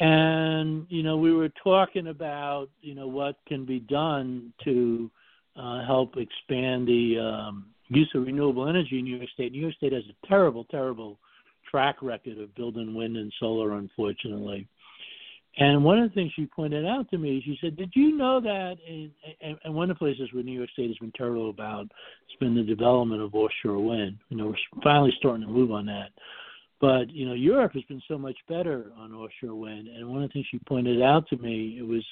And 0.00 0.86
you 0.90 1.02
know, 1.02 1.16
we 1.16 1.32
were 1.32 1.50
talking 1.62 2.08
about 2.08 2.68
you 2.82 2.94
know 2.94 3.06
what 3.06 3.36
can 3.46 3.64
be 3.64 3.80
done 3.80 4.52
to 4.64 5.10
uh, 5.56 5.84
help 5.86 6.16
expand 6.16 6.86
the 6.86 7.18
um, 7.18 7.66
use 7.88 8.10
of 8.14 8.24
renewable 8.26 8.68
energy 8.68 8.98
in 8.98 9.04
New 9.04 9.16
York 9.16 9.30
State. 9.30 9.52
New 9.52 9.60
York 9.60 9.74
State 9.74 9.92
has 9.92 10.04
a 10.04 10.26
terrible, 10.26 10.64
terrible 10.64 11.18
track 11.70 11.96
record 12.02 12.38
of 12.38 12.54
building 12.54 12.94
wind 12.94 13.16
and 13.16 13.32
solar, 13.40 13.74
unfortunately. 13.74 14.68
And 15.56 15.84
one 15.84 16.00
of 16.00 16.08
the 16.08 16.14
things 16.14 16.32
she 16.34 16.46
pointed 16.46 16.84
out 16.84 17.08
to 17.10 17.18
me, 17.18 17.40
she 17.44 17.56
said, 17.60 17.76
"Did 17.76 17.92
you 17.94 18.16
know 18.16 18.40
that?" 18.40 18.76
In, 18.86 19.10
and, 19.40 19.74
one 19.74 19.88
of 19.88 19.96
the 19.96 19.98
places 19.98 20.32
where 20.32 20.42
New 20.42 20.56
York 20.56 20.70
State 20.70 20.88
has 20.88 20.98
been 20.98 21.12
terrible 21.12 21.50
about 21.50 21.82
has 21.82 22.38
been 22.40 22.54
the 22.54 22.62
development 22.62 23.22
of 23.22 23.34
offshore 23.34 23.78
wind. 23.78 24.18
You 24.30 24.36
know, 24.36 24.46
we're 24.48 24.82
finally 24.82 25.12
starting 25.18 25.46
to 25.46 25.52
move 25.52 25.70
on 25.70 25.86
that. 25.86 26.10
But 26.80 27.08
you 27.10 27.26
know, 27.26 27.34
Europe 27.34 27.72
has 27.74 27.84
been 27.84 28.02
so 28.08 28.18
much 28.18 28.36
better 28.48 28.90
on 28.98 29.14
offshore 29.14 29.54
wind. 29.54 29.88
And 29.88 30.08
one 30.08 30.22
of 30.22 30.28
the 30.28 30.32
things 30.32 30.46
she 30.50 30.58
pointed 30.66 31.00
out 31.00 31.28
to 31.28 31.36
me, 31.36 31.76
it 31.78 31.86
was 31.86 32.04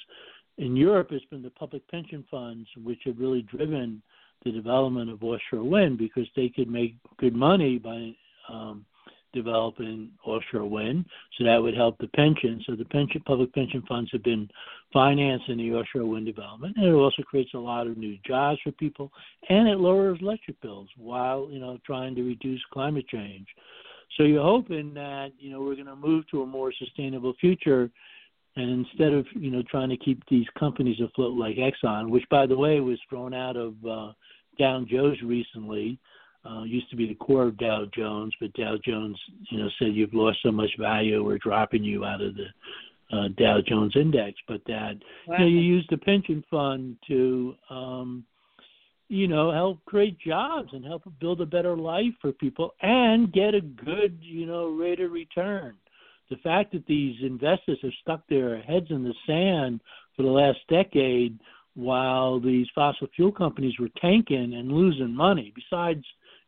in 0.57 0.75
Europe, 0.77 1.09
it's 1.11 1.25
been 1.25 1.41
the 1.41 1.49
public 1.49 1.85
pension 1.89 2.23
funds 2.31 2.67
which 2.83 2.99
have 3.05 3.19
really 3.19 3.41
driven 3.41 4.01
the 4.45 4.51
development 4.51 5.09
of 5.09 5.23
offshore 5.23 5.63
wind 5.63 5.97
because 5.97 6.27
they 6.35 6.49
could 6.49 6.69
make 6.69 6.95
good 7.17 7.35
money 7.35 7.77
by 7.77 8.15
um, 8.49 8.85
developing 9.33 10.11
offshore 10.23 10.65
wind. 10.65 11.05
So 11.37 11.43
that 11.43 11.57
would 11.61 11.75
help 11.75 11.97
the 11.97 12.07
pension. 12.09 12.63
So 12.65 12.75
the 12.75 12.85
pension 12.85 13.21
public 13.25 13.53
pension 13.53 13.83
funds 13.87 14.09
have 14.13 14.23
been 14.23 14.49
financing 14.91 15.57
the 15.57 15.73
offshore 15.73 16.05
wind 16.05 16.25
development, 16.25 16.77
and 16.77 16.85
it 16.85 16.93
also 16.93 17.23
creates 17.23 17.53
a 17.53 17.59
lot 17.59 17.87
of 17.87 17.97
new 17.97 18.17
jobs 18.25 18.59
for 18.63 18.71
people, 18.71 19.11
and 19.49 19.67
it 19.67 19.79
lowers 19.79 20.19
electric 20.21 20.61
bills 20.61 20.89
while 20.97 21.49
you 21.51 21.59
know 21.59 21.77
trying 21.85 22.15
to 22.15 22.23
reduce 22.23 22.61
climate 22.71 23.07
change. 23.07 23.47
So 24.17 24.23
you're 24.23 24.43
hoping 24.43 24.93
that 24.93 25.31
you 25.39 25.51
know 25.51 25.61
we're 25.61 25.75
going 25.75 25.87
to 25.87 25.95
move 25.95 26.25
to 26.31 26.43
a 26.43 26.45
more 26.45 26.71
sustainable 26.77 27.33
future 27.39 27.91
and 28.55 28.85
instead 28.85 29.13
of 29.13 29.25
you 29.33 29.51
know 29.51 29.63
trying 29.69 29.89
to 29.89 29.97
keep 29.97 30.21
these 30.29 30.45
companies 30.57 30.99
afloat 31.01 31.37
like 31.37 31.57
Exxon, 31.57 32.09
which 32.09 32.23
by 32.29 32.45
the 32.45 32.57
way 32.57 32.79
was 32.79 32.99
thrown 33.09 33.33
out 33.33 33.55
of 33.55 33.73
uh, 33.85 34.11
Dow 34.59 34.85
Jones 34.87 35.17
recently, 35.23 35.99
uh, 36.45 36.63
used 36.63 36.89
to 36.89 36.95
be 36.95 37.07
the 37.07 37.15
core 37.15 37.47
of 37.47 37.57
Dow 37.57 37.85
Jones, 37.95 38.33
but 38.39 38.53
Dow 38.53 38.75
Jones 38.83 39.19
you 39.49 39.59
know 39.59 39.69
said 39.79 39.93
you've 39.93 40.13
lost 40.13 40.39
so 40.43 40.51
much 40.51 40.71
value, 40.79 41.23
we're 41.23 41.37
dropping 41.37 41.83
you 41.83 42.05
out 42.05 42.21
of 42.21 42.35
the 42.35 43.15
uh, 43.15 43.27
Dow 43.37 43.59
Jones 43.65 43.93
index. 43.95 44.37
But 44.47 44.61
that 44.67 44.95
wow. 45.27 45.37
you 45.37 45.39
know 45.39 45.47
you 45.47 45.59
use 45.59 45.87
the 45.89 45.97
pension 45.97 46.43
fund 46.49 46.97
to 47.07 47.55
um, 47.69 48.25
you 49.09 49.27
know 49.27 49.51
help 49.51 49.83
create 49.85 50.19
jobs 50.19 50.69
and 50.73 50.83
help 50.83 51.03
build 51.19 51.41
a 51.41 51.45
better 51.45 51.77
life 51.77 52.13
for 52.21 52.31
people 52.31 52.73
and 52.81 53.31
get 53.31 53.53
a 53.53 53.61
good 53.61 54.17
you 54.21 54.45
know 54.45 54.67
rate 54.67 54.99
of 54.99 55.11
return 55.11 55.75
the 56.29 56.37
fact 56.37 56.71
that 56.71 56.85
these 56.87 57.15
investors 57.21 57.77
have 57.81 57.91
stuck 58.01 58.27
their 58.27 58.61
heads 58.61 58.87
in 58.89 59.03
the 59.03 59.13
sand 59.27 59.81
for 60.15 60.23
the 60.23 60.29
last 60.29 60.59
decade 60.69 61.37
while 61.75 62.39
these 62.39 62.67
fossil 62.73 63.07
fuel 63.15 63.31
companies 63.31 63.73
were 63.79 63.89
tanking 63.99 64.53
and 64.53 64.71
losing 64.71 65.13
money, 65.13 65.53
besides 65.55 66.03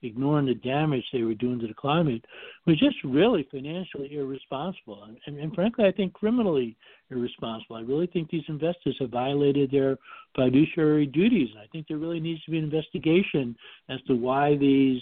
ignoring 0.06 0.46
the 0.46 0.56
damage 0.56 1.04
they 1.12 1.24
were 1.24 1.34
doing 1.34 1.60
to 1.60 1.68
the 1.68 1.74
climate, 1.74 2.24
was 2.66 2.80
just 2.80 2.96
really 3.04 3.48
financially 3.52 4.16
irresponsible. 4.16 5.04
And, 5.04 5.18
and, 5.26 5.38
and 5.38 5.54
frankly, 5.54 5.86
I 5.86 5.92
think 5.92 6.14
criminally 6.14 6.78
irresponsible. 7.10 7.76
I 7.76 7.82
really 7.82 8.08
think 8.08 8.30
these 8.30 8.44
investors 8.48 8.96
have 9.00 9.10
violated 9.10 9.72
their 9.72 9.98
fiduciary 10.36 11.06
duties. 11.06 11.50
And 11.52 11.60
I 11.60 11.68
think 11.72 11.88
there 11.88 11.98
really 11.98 12.20
needs 12.20 12.44
to 12.46 12.52
be 12.52 12.58
an 12.58 12.64
investigation 12.64 13.56
as 13.90 14.02
to 14.08 14.16
why 14.16 14.56
these 14.56 15.02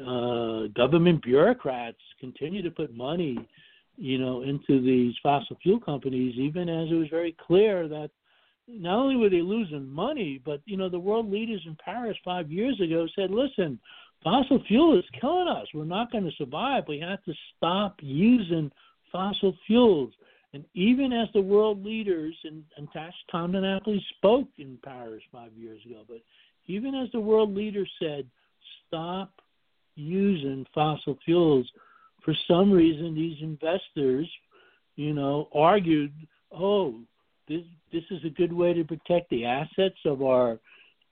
uh, 0.00 0.66
government 0.74 1.22
bureaucrats 1.22 1.98
continue 2.20 2.62
to 2.62 2.70
put 2.70 2.94
money 2.94 3.38
you 3.96 4.18
know, 4.18 4.42
into 4.42 4.82
these 4.82 5.14
fossil 5.22 5.56
fuel 5.62 5.80
companies, 5.80 6.34
even 6.36 6.68
as 6.68 6.90
it 6.90 6.94
was 6.94 7.08
very 7.10 7.36
clear 7.46 7.88
that 7.88 8.10
not 8.66 8.98
only 8.98 9.16
were 9.16 9.30
they 9.30 9.42
losing 9.42 9.86
money, 9.86 10.40
but 10.44 10.60
you 10.64 10.76
know, 10.76 10.88
the 10.88 10.98
world 10.98 11.30
leaders 11.30 11.62
in 11.66 11.76
Paris 11.84 12.16
five 12.24 12.50
years 12.50 12.80
ago 12.80 13.06
said, 13.14 13.30
"Listen, 13.30 13.78
fossil 14.24 14.60
fuel 14.66 14.98
is 14.98 15.04
killing 15.20 15.48
us. 15.48 15.66
We're 15.72 15.84
not 15.84 16.10
going 16.10 16.24
to 16.24 16.32
survive. 16.36 16.84
We 16.88 16.98
have 17.00 17.22
to 17.24 17.34
stop 17.56 18.00
using 18.00 18.72
fossil 19.12 19.54
fuels." 19.66 20.12
And 20.54 20.64
even 20.74 21.12
as 21.12 21.28
the 21.34 21.40
world 21.40 21.84
leaders, 21.84 22.36
and, 22.44 22.64
and 22.76 22.88
Tom 23.30 23.52
DiNapoli 23.52 24.00
spoke 24.16 24.48
in 24.58 24.78
Paris 24.84 25.22
five 25.32 25.52
years 25.56 25.84
ago, 25.84 26.02
but 26.08 26.22
even 26.66 26.94
as 26.94 27.10
the 27.12 27.20
world 27.20 27.54
leaders 27.54 27.90
said, 28.00 28.26
"Stop 28.86 29.40
using 29.96 30.64
fossil 30.72 31.18
fuels," 31.24 31.70
for 32.22 32.34
some 32.48 32.72
reason 32.72 33.14
these 33.14 33.40
investors, 33.42 34.28
you 34.96 35.12
know, 35.12 35.48
argued, 35.52 36.12
oh, 36.52 37.00
this 37.48 37.64
this 37.92 38.04
is 38.10 38.24
a 38.24 38.30
good 38.30 38.52
way 38.52 38.72
to 38.72 38.84
protect 38.84 39.28
the 39.30 39.44
assets 39.44 39.98
of 40.04 40.22
our 40.22 40.58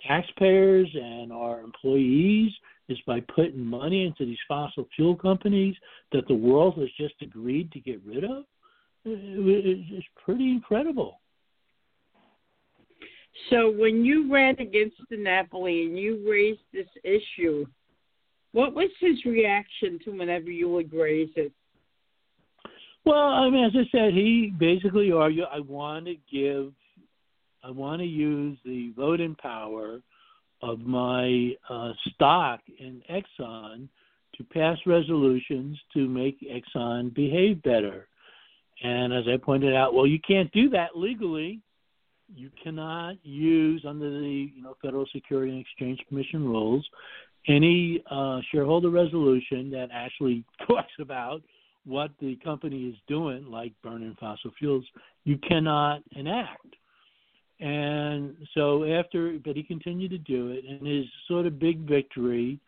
taxpayers 0.06 0.88
and 0.94 1.32
our 1.32 1.60
employees 1.60 2.52
is 2.88 2.98
by 3.06 3.20
putting 3.34 3.64
money 3.64 4.04
into 4.06 4.24
these 4.24 4.38
fossil 4.48 4.86
fuel 4.94 5.16
companies 5.16 5.76
that 6.12 6.26
the 6.28 6.34
world 6.34 6.78
has 6.78 6.88
just 6.98 7.14
agreed 7.22 7.70
to 7.72 7.80
get 7.80 8.00
rid 8.04 8.24
of. 8.24 8.44
It's 9.04 10.06
pretty 10.24 10.50
incredible. 10.50 11.20
So 13.50 13.70
when 13.70 14.04
you 14.04 14.32
ran 14.32 14.56
against 14.58 14.96
DiNapoli 15.10 15.86
and 15.86 15.98
you 15.98 16.22
raised 16.28 16.60
this 16.72 16.86
issue, 17.02 17.66
what 18.52 18.74
was 18.74 18.90
his 19.00 19.24
reaction 19.24 19.98
to 20.04 20.10
whenever 20.10 20.50
you 20.50 20.68
would 20.68 20.92
raise 20.92 21.30
it? 21.36 21.52
Well, 23.04 23.16
I 23.16 23.48
mean, 23.50 23.64
as 23.64 23.72
I 23.74 23.88
said, 23.90 24.12
he 24.12 24.52
basically 24.58 25.10
argued, 25.10 25.46
I 25.50 25.60
want 25.60 26.06
to 26.06 26.16
give, 26.30 26.72
I 27.64 27.70
want 27.70 28.00
to 28.00 28.06
use 28.06 28.58
the 28.64 28.92
voting 28.96 29.34
power 29.34 30.00
of 30.62 30.80
my 30.80 31.52
uh, 31.68 31.92
stock 32.14 32.60
in 32.78 33.02
Exxon 33.10 33.88
to 34.36 34.44
pass 34.44 34.78
resolutions 34.86 35.78
to 35.92 36.08
make 36.08 36.38
Exxon 36.40 37.14
behave 37.14 37.62
better. 37.62 38.08
And 38.82 39.12
as 39.12 39.24
I 39.32 39.36
pointed 39.36 39.74
out, 39.74 39.94
well, 39.94 40.06
you 40.06 40.18
can't 40.26 40.50
do 40.52 40.70
that 40.70 40.96
legally. 40.96 41.60
You 42.34 42.50
cannot 42.62 43.16
use 43.22 43.84
under 43.86 44.08
the 44.08 44.50
you 44.54 44.62
know 44.62 44.76
Federal 44.80 45.06
Security 45.12 45.52
and 45.52 45.60
Exchange 45.60 46.00
Commission 46.08 46.44
rules 46.44 46.88
any 47.48 48.02
uh, 48.10 48.40
shareholder 48.50 48.90
resolution 48.90 49.70
that 49.70 49.88
actually 49.92 50.44
talks 50.66 50.92
about 51.00 51.42
what 51.84 52.10
the 52.20 52.36
company 52.36 52.84
is 52.84 52.96
doing, 53.08 53.46
like 53.50 53.72
burning 53.82 54.16
fossil 54.20 54.52
fuels, 54.58 54.84
you 55.24 55.36
cannot 55.38 56.00
enact. 56.12 56.76
And 57.62 58.36
so 58.54 58.82
after, 58.84 59.38
but 59.44 59.54
he 59.54 59.62
continued 59.62 60.10
to 60.10 60.18
do 60.18 60.48
it, 60.48 60.64
and 60.68 60.84
his 60.84 61.06
sort 61.28 61.46
of 61.46 61.60
big 61.60 61.88
victory 61.88 62.58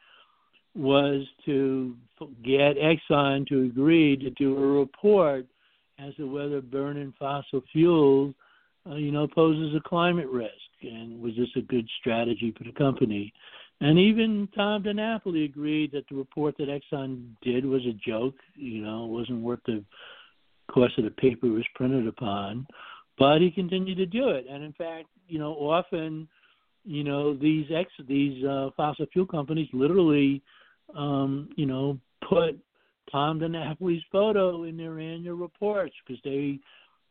was 0.76 1.26
to 1.46 1.96
get 2.44 2.76
Exxon 2.76 3.44
to 3.48 3.62
agree 3.62 4.16
to 4.16 4.30
do 4.30 4.56
a 4.56 4.78
report 4.78 5.46
as 5.98 6.14
to 6.14 6.32
whether 6.32 6.60
burning 6.60 7.12
fossil 7.18 7.62
fuels, 7.72 8.34
uh, 8.88 8.94
you 8.94 9.10
know, 9.10 9.26
poses 9.26 9.74
a 9.74 9.88
climate 9.88 10.28
risk, 10.28 10.52
and 10.82 11.20
was 11.20 11.32
this 11.36 11.48
a 11.56 11.60
good 11.60 11.88
strategy 11.98 12.54
for 12.56 12.62
the 12.62 12.72
company? 12.72 13.32
And 13.80 13.98
even 13.98 14.48
Tom 14.54 14.84
DiNapoli 14.84 15.44
agreed 15.44 15.90
that 15.90 16.04
the 16.08 16.14
report 16.14 16.54
that 16.58 16.68
Exxon 16.68 17.30
did 17.42 17.64
was 17.64 17.82
a 17.84 17.98
joke. 18.08 18.36
You 18.54 18.82
know, 18.82 19.06
it 19.06 19.08
wasn't 19.08 19.42
worth 19.42 19.60
the 19.66 19.82
cost 20.70 20.98
of 20.98 21.04
the 21.04 21.10
paper 21.10 21.46
it 21.46 21.50
was 21.50 21.66
printed 21.74 22.06
upon. 22.06 22.66
But 23.18 23.40
he 23.40 23.50
continued 23.50 23.96
to 23.98 24.06
do 24.06 24.30
it. 24.30 24.46
And 24.50 24.64
in 24.64 24.72
fact, 24.72 25.06
you 25.28 25.38
know, 25.38 25.52
often, 25.52 26.28
you 26.84 27.04
know, 27.04 27.34
these 27.34 27.66
ex 27.74 27.90
these 28.08 28.44
uh, 28.44 28.70
fossil 28.76 29.06
fuel 29.12 29.26
companies 29.26 29.68
literally, 29.72 30.42
um, 30.96 31.48
you 31.56 31.66
know, 31.66 31.98
put 32.28 32.58
Tom 33.10 33.38
DiNapoli's 33.38 34.02
photo 34.10 34.64
in 34.64 34.76
their 34.76 34.98
annual 34.98 35.36
reports 35.36 35.94
because 36.04 36.20
they 36.24 36.58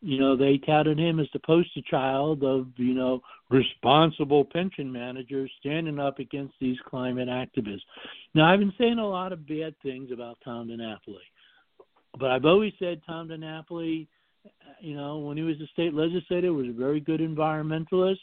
you 0.03 0.19
know, 0.19 0.35
they 0.35 0.57
touted 0.57 0.99
him 0.99 1.21
as 1.21 1.27
the 1.31 1.39
poster 1.39 1.79
child 1.89 2.43
of, 2.43 2.67
you 2.75 2.93
know, 2.93 3.21
responsible 3.49 4.43
pension 4.43 4.91
managers 4.91 5.49
standing 5.61 5.97
up 5.97 6.19
against 6.19 6.53
these 6.59 6.77
climate 6.89 7.29
activists. 7.29 7.83
Now, 8.33 8.51
I've 8.51 8.59
been 8.59 8.73
saying 8.77 8.99
a 8.99 9.07
lot 9.07 9.31
of 9.31 9.47
bad 9.47 9.73
things 9.81 10.11
about 10.11 10.39
Tom 10.43 10.67
DiNapoli, 10.67 11.23
but 12.19 12.31
I've 12.31 12.43
always 12.43 12.73
said 12.79 13.01
Tom 13.07 13.29
DiNapoli, 13.29 14.07
you 14.79 14.95
know, 14.95 15.19
when 15.19 15.37
he 15.37 15.43
was 15.43 15.55
a 15.61 15.67
state 15.67 15.93
legislator, 15.93 16.53
was 16.53 16.67
a 16.67 16.73
very 16.73 16.99
good 16.99 17.19
environmentalist, 17.19 18.19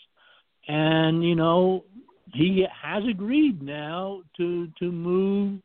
and 0.69 1.25
you 1.25 1.35
know, 1.35 1.85
he 2.33 2.67
has 2.83 3.03
agreed 3.09 3.63
now 3.63 4.23
to 4.37 4.69
to 4.79 4.93
move 4.93 5.61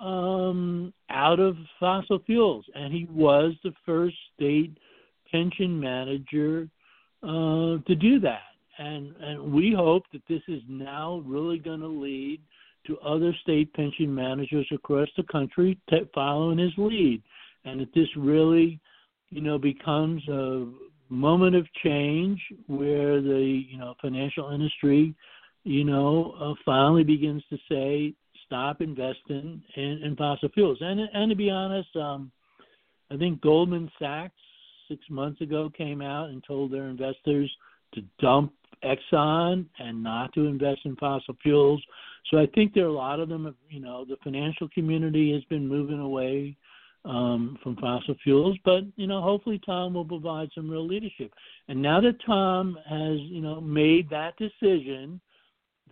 um, 0.00 0.92
out 1.10 1.40
of 1.40 1.56
fossil 1.78 2.18
fuels, 2.24 2.64
and 2.74 2.92
he 2.92 3.06
was 3.10 3.52
the 3.62 3.72
first 3.84 4.16
state 4.34 4.76
pension 5.30 5.78
manager 5.78 6.68
uh, 7.22 7.76
to 7.86 7.94
do 8.00 8.18
that. 8.20 8.40
And, 8.78 9.14
and 9.16 9.52
we 9.52 9.74
hope 9.76 10.04
that 10.12 10.22
this 10.28 10.40
is 10.48 10.62
now 10.66 11.22
really 11.26 11.58
going 11.58 11.80
to 11.80 11.86
lead 11.86 12.40
to 12.86 12.98
other 13.00 13.34
state 13.42 13.72
pension 13.74 14.14
managers 14.14 14.66
across 14.72 15.08
the 15.16 15.22
country 15.24 15.78
t- 15.90 16.08
following 16.14 16.58
his 16.58 16.72
lead, 16.78 17.22
and 17.66 17.80
that 17.80 17.92
this 17.94 18.08
really, 18.16 18.80
you 19.30 19.40
know, 19.40 19.58
becomes 19.58 20.26
a 20.28 20.66
moment 21.08 21.56
of 21.56 21.66
change 21.84 22.40
where 22.66 23.20
the 23.20 23.64
you 23.68 23.78
know 23.78 23.94
financial 24.00 24.50
industry, 24.50 25.14
you 25.64 25.84
know, 25.84 26.34
uh, 26.40 26.54
finally 26.64 27.04
begins 27.04 27.42
to 27.50 27.58
say 27.68 28.14
stop 28.46 28.80
investing 28.80 29.62
in, 29.76 30.02
in 30.04 30.16
fossil 30.16 30.48
fuels. 30.50 30.78
And 30.80 31.00
and 31.00 31.30
to 31.30 31.36
be 31.36 31.50
honest, 31.50 31.94
um, 31.96 32.30
I 33.10 33.16
think 33.16 33.40
Goldman 33.40 33.90
Sachs 33.98 34.34
six 34.88 35.02
months 35.08 35.40
ago 35.40 35.70
came 35.76 36.02
out 36.02 36.30
and 36.30 36.42
told 36.46 36.72
their 36.72 36.88
investors 36.88 37.50
to 37.94 38.02
dump 38.20 38.52
Exxon 38.84 39.66
and 39.78 40.02
not 40.02 40.32
to 40.34 40.46
invest 40.46 40.80
in 40.84 40.96
fossil 40.96 41.36
fuels. 41.42 41.82
So 42.30 42.38
I 42.38 42.46
think 42.54 42.72
there 42.72 42.84
are 42.84 42.88
a 42.88 42.92
lot 42.92 43.20
of 43.20 43.28
them. 43.28 43.54
You 43.68 43.80
know, 43.80 44.04
the 44.04 44.16
financial 44.22 44.68
community 44.70 45.32
has 45.32 45.44
been 45.44 45.68
moving 45.68 46.00
away 46.00 46.56
um, 47.04 47.58
from 47.62 47.76
fossil 47.76 48.14
fuels. 48.22 48.58
But 48.64 48.82
you 48.96 49.06
know, 49.06 49.20
hopefully 49.22 49.60
Tom 49.64 49.94
will 49.94 50.04
provide 50.04 50.50
some 50.54 50.70
real 50.70 50.86
leadership. 50.86 51.32
And 51.68 51.80
now 51.80 52.00
that 52.00 52.16
Tom 52.26 52.78
has 52.88 53.18
you 53.20 53.40
know 53.40 53.60
made 53.60 54.08
that 54.10 54.34
decision 54.36 55.20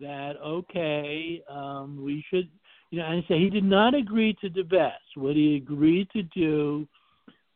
that 0.00 0.34
okay, 0.44 1.42
um, 1.50 2.02
we 2.04 2.24
should 2.30 2.48
you 2.90 3.00
know, 3.00 3.06
and 3.06 3.22
say 3.28 3.38
he 3.38 3.50
did 3.50 3.64
not 3.64 3.94
agree 3.94 4.36
to 4.40 4.48
divest. 4.48 5.16
What 5.16 5.36
he 5.36 5.56
agreed 5.56 6.08
to 6.10 6.22
do 6.22 6.86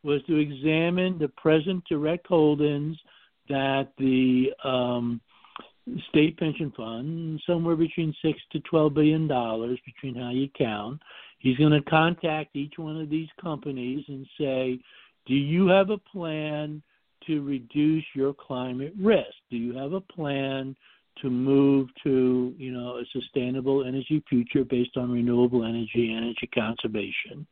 was 0.03 0.21
to 0.27 0.35
examine 0.35 1.17
the 1.17 1.29
present 1.29 1.83
direct 1.85 2.27
holdings 2.27 2.97
that 3.49 3.89
the 3.97 4.51
um, 4.63 5.21
state 6.09 6.37
pension 6.37 6.71
fund, 6.75 7.41
somewhere 7.47 7.75
between 7.75 8.13
six 8.21 8.39
to 8.51 8.59
twelve 8.61 8.93
billion 8.93 9.27
dollars, 9.27 9.79
between 9.85 10.15
how 10.15 10.29
you 10.29 10.49
count. 10.57 11.01
He's 11.43 11.57
going 11.57 11.73
to 11.73 11.81
contact 11.89 12.55
each 12.55 12.75
one 12.77 12.99
of 12.99 13.09
these 13.09 13.27
companies 13.39 14.05
and 14.07 14.25
say, 14.39 14.79
"Do 15.25 15.35
you 15.35 15.67
have 15.67 15.89
a 15.89 15.97
plan 15.97 16.81
to 17.27 17.41
reduce 17.41 18.05
your 18.15 18.33
climate 18.33 18.93
risk? 18.97 19.35
Do 19.51 19.57
you 19.57 19.75
have 19.75 19.91
a 19.91 19.99
plan 19.99 20.73
to 21.21 21.29
move 21.29 21.89
to 22.03 22.55
you 22.57 22.71
know 22.71 22.97
a 22.97 23.05
sustainable 23.11 23.83
energy 23.83 24.23
future 24.29 24.63
based 24.63 24.95
on 24.95 25.11
renewable 25.11 25.65
energy, 25.65 26.13
energy 26.13 26.47
conservation?" 26.47 27.45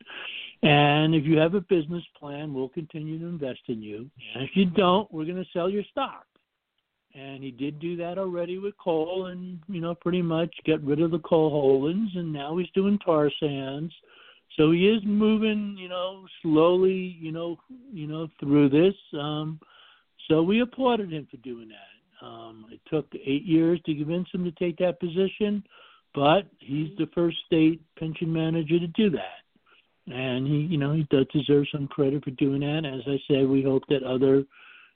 And 0.62 1.14
if 1.14 1.26
you 1.26 1.36
have 1.36 1.54
a 1.54 1.60
business 1.60 2.04
plan, 2.18 2.54
we'll 2.54 2.70
continue 2.70 3.18
to 3.18 3.26
invest 3.26 3.60
in 3.68 3.82
you. 3.82 4.10
And 4.34 4.44
if 4.44 4.56
you 4.56 4.64
don't, 4.64 5.12
we're 5.12 5.26
going 5.26 5.44
to 5.44 5.50
sell 5.52 5.68
your 5.68 5.84
stock 5.90 6.24
and 7.14 7.42
he 7.42 7.50
did 7.50 7.78
do 7.78 7.96
that 7.96 8.18
already 8.18 8.58
with 8.58 8.76
coal 8.78 9.26
and 9.26 9.58
you 9.68 9.80
know 9.80 9.94
pretty 9.94 10.22
much 10.22 10.54
get 10.64 10.82
rid 10.82 11.00
of 11.00 11.10
the 11.10 11.18
coal 11.20 11.50
holdings 11.50 12.10
and 12.14 12.32
now 12.32 12.56
he's 12.56 12.70
doing 12.74 12.98
tar 13.04 13.30
sands. 13.40 13.92
So 14.56 14.70
he 14.70 14.88
is 14.88 15.02
moving 15.04 15.76
you 15.78 15.88
know 15.88 16.26
slowly 16.42 17.16
you 17.20 17.32
know 17.32 17.58
you 17.92 18.06
know 18.06 18.28
through 18.40 18.70
this. 18.70 18.94
Um 19.18 19.60
so 20.28 20.42
we 20.42 20.60
applauded 20.60 21.12
him 21.12 21.26
for 21.30 21.36
doing 21.38 21.68
that. 21.68 22.26
Um 22.26 22.66
it 22.70 22.80
took 22.90 23.06
eight 23.14 23.44
years 23.44 23.80
to 23.86 23.94
convince 23.94 24.28
him 24.32 24.44
to 24.44 24.52
take 24.52 24.78
that 24.78 25.00
position 25.00 25.62
but 26.14 26.42
he's 26.58 26.90
the 26.98 27.08
first 27.14 27.38
state 27.46 27.80
pension 27.98 28.30
manager 28.30 28.78
to 28.78 28.86
do 28.88 29.10
that. 29.10 30.12
And 30.12 30.46
he 30.46 30.54
you 30.54 30.78
know 30.78 30.94
he 30.94 31.06
does 31.10 31.26
deserve 31.32 31.66
some 31.70 31.88
credit 31.88 32.24
for 32.24 32.30
doing 32.32 32.60
that. 32.60 32.86
As 32.86 33.02
i 33.06 33.18
say 33.28 33.44
we 33.44 33.62
hope 33.62 33.82
that 33.88 34.02
other 34.02 34.44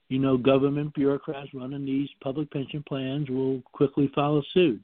you 0.09 0.19
know, 0.19 0.37
government 0.37 0.95
bureaucrats 0.95 1.53
running 1.53 1.85
these 1.85 2.09
public 2.23 2.51
pension 2.51 2.83
plans 2.87 3.29
will 3.29 3.61
quickly 3.73 4.11
follow 4.15 4.43
suit. 4.55 4.81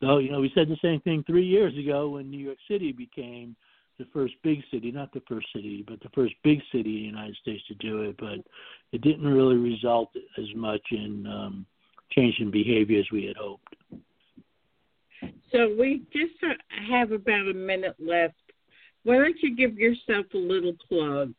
Though, 0.00 0.18
you 0.18 0.32
know, 0.32 0.40
we 0.40 0.50
said 0.54 0.68
the 0.68 0.78
same 0.82 1.00
thing 1.00 1.22
three 1.26 1.44
years 1.44 1.76
ago 1.78 2.10
when 2.10 2.30
New 2.30 2.38
York 2.38 2.58
City 2.68 2.90
became 2.92 3.54
the 3.98 4.06
first 4.12 4.34
big 4.42 4.62
city, 4.70 4.90
not 4.90 5.12
the 5.12 5.22
first 5.28 5.46
city, 5.54 5.84
but 5.86 6.00
the 6.00 6.08
first 6.14 6.34
big 6.42 6.60
city 6.72 6.96
in 6.96 7.02
the 7.02 7.18
United 7.18 7.36
States 7.36 7.62
to 7.68 7.74
do 7.74 8.02
it. 8.02 8.16
But 8.18 8.38
it 8.92 9.02
didn't 9.02 9.26
really 9.26 9.56
result 9.56 10.10
as 10.38 10.46
much 10.56 10.82
in 10.90 11.26
um, 11.26 11.66
change 12.10 12.36
in 12.40 12.50
behavior 12.50 12.98
as 12.98 13.10
we 13.12 13.26
had 13.26 13.36
hoped. 13.36 13.74
So 15.52 15.74
we 15.78 16.02
just 16.12 16.34
have 16.88 17.12
about 17.12 17.48
a 17.48 17.54
minute 17.54 17.96
left. 18.00 18.34
Why 19.04 19.18
don't 19.18 19.40
you 19.40 19.54
give 19.54 19.78
yourself 19.78 20.26
a 20.34 20.38
little 20.38 20.74
plug? 20.88 21.34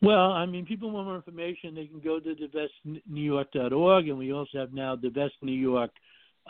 Well, 0.00 0.32
I 0.32 0.46
mean, 0.46 0.64
people 0.64 0.90
want 0.90 1.06
more 1.06 1.16
information. 1.16 1.74
They 1.74 1.86
can 1.86 2.00
go 2.00 2.20
to 2.20 2.34
divestnewyork.org, 2.34 4.08
and 4.08 4.18
we 4.18 4.32
also 4.32 4.58
have 4.58 4.72
now 4.72 4.94
divestnewyork 4.94 5.88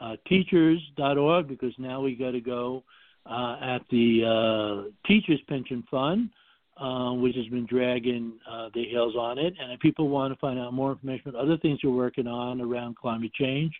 uh, 0.00 0.16
because 0.26 1.74
now 1.78 2.00
we 2.00 2.14
got 2.14 2.32
to 2.32 2.40
go 2.40 2.84
uh, 3.24 3.56
at 3.62 3.80
the 3.90 4.22
uh, 4.24 4.90
Teachers 5.06 5.40
Pension 5.48 5.82
Fund, 5.90 6.30
uh, 6.78 7.12
which 7.12 7.36
has 7.36 7.46
been 7.46 7.66
dragging 7.66 8.34
uh, 8.50 8.68
the 8.74 8.84
heels 8.84 9.16
on 9.16 9.38
it. 9.38 9.54
And 9.60 9.72
if 9.72 9.80
people 9.80 10.08
want 10.08 10.32
to 10.32 10.38
find 10.38 10.58
out 10.58 10.74
more 10.74 10.92
information 10.92 11.30
about 11.30 11.42
other 11.42 11.56
things 11.56 11.80
we're 11.82 11.90
working 11.90 12.26
on 12.26 12.60
around 12.60 12.96
climate 12.96 13.32
change, 13.34 13.72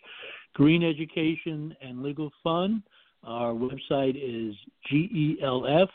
Green 0.53 0.83
Education 0.83 1.75
and 1.81 2.01
Legal 2.01 2.31
Fund, 2.43 2.81
our 3.23 3.53
website 3.53 4.15
is 4.15 4.55
GELF 4.89 5.89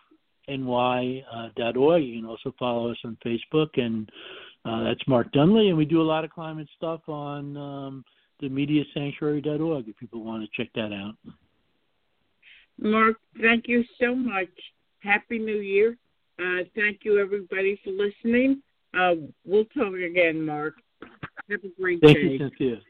ny.org. 0.48 2.04
You 2.04 2.20
can 2.20 2.26
also 2.26 2.54
follow 2.58 2.90
us 2.90 2.98
on 3.04 3.16
Facebook, 3.24 3.78
and 3.78 4.10
uh, 4.64 4.84
that's 4.84 5.06
Mark 5.06 5.32
Dunlea. 5.32 5.68
And 5.68 5.76
we 5.76 5.84
do 5.84 6.00
a 6.00 6.02
lot 6.02 6.24
of 6.24 6.30
climate 6.30 6.68
stuff 6.76 7.00
on 7.08 7.56
um, 7.56 8.04
the 8.40 8.48
mediasanctuary.org 8.48 9.88
if 9.88 9.96
people 9.96 10.22
want 10.22 10.42
to 10.42 10.62
check 10.62 10.72
that 10.74 10.92
out. 10.92 11.14
Mark, 12.78 13.16
thank 13.40 13.68
you 13.68 13.84
so 14.00 14.14
much. 14.14 14.48
Happy 15.00 15.38
New 15.38 15.58
Year. 15.58 15.96
Uh, 16.38 16.64
thank 16.74 17.00
you, 17.04 17.18
everybody, 17.20 17.78
for 17.84 17.90
listening. 17.90 18.62
Uh, 18.98 19.14
we'll 19.44 19.64
talk 19.66 19.94
again, 19.94 20.44
Mark. 20.44 20.74
Have 21.50 21.62
a 21.62 21.80
great 21.80 22.00
thank 22.00 22.16
day. 22.16 22.38
Thank 22.38 22.40
you, 22.40 22.48
Cynthia. 22.48 22.80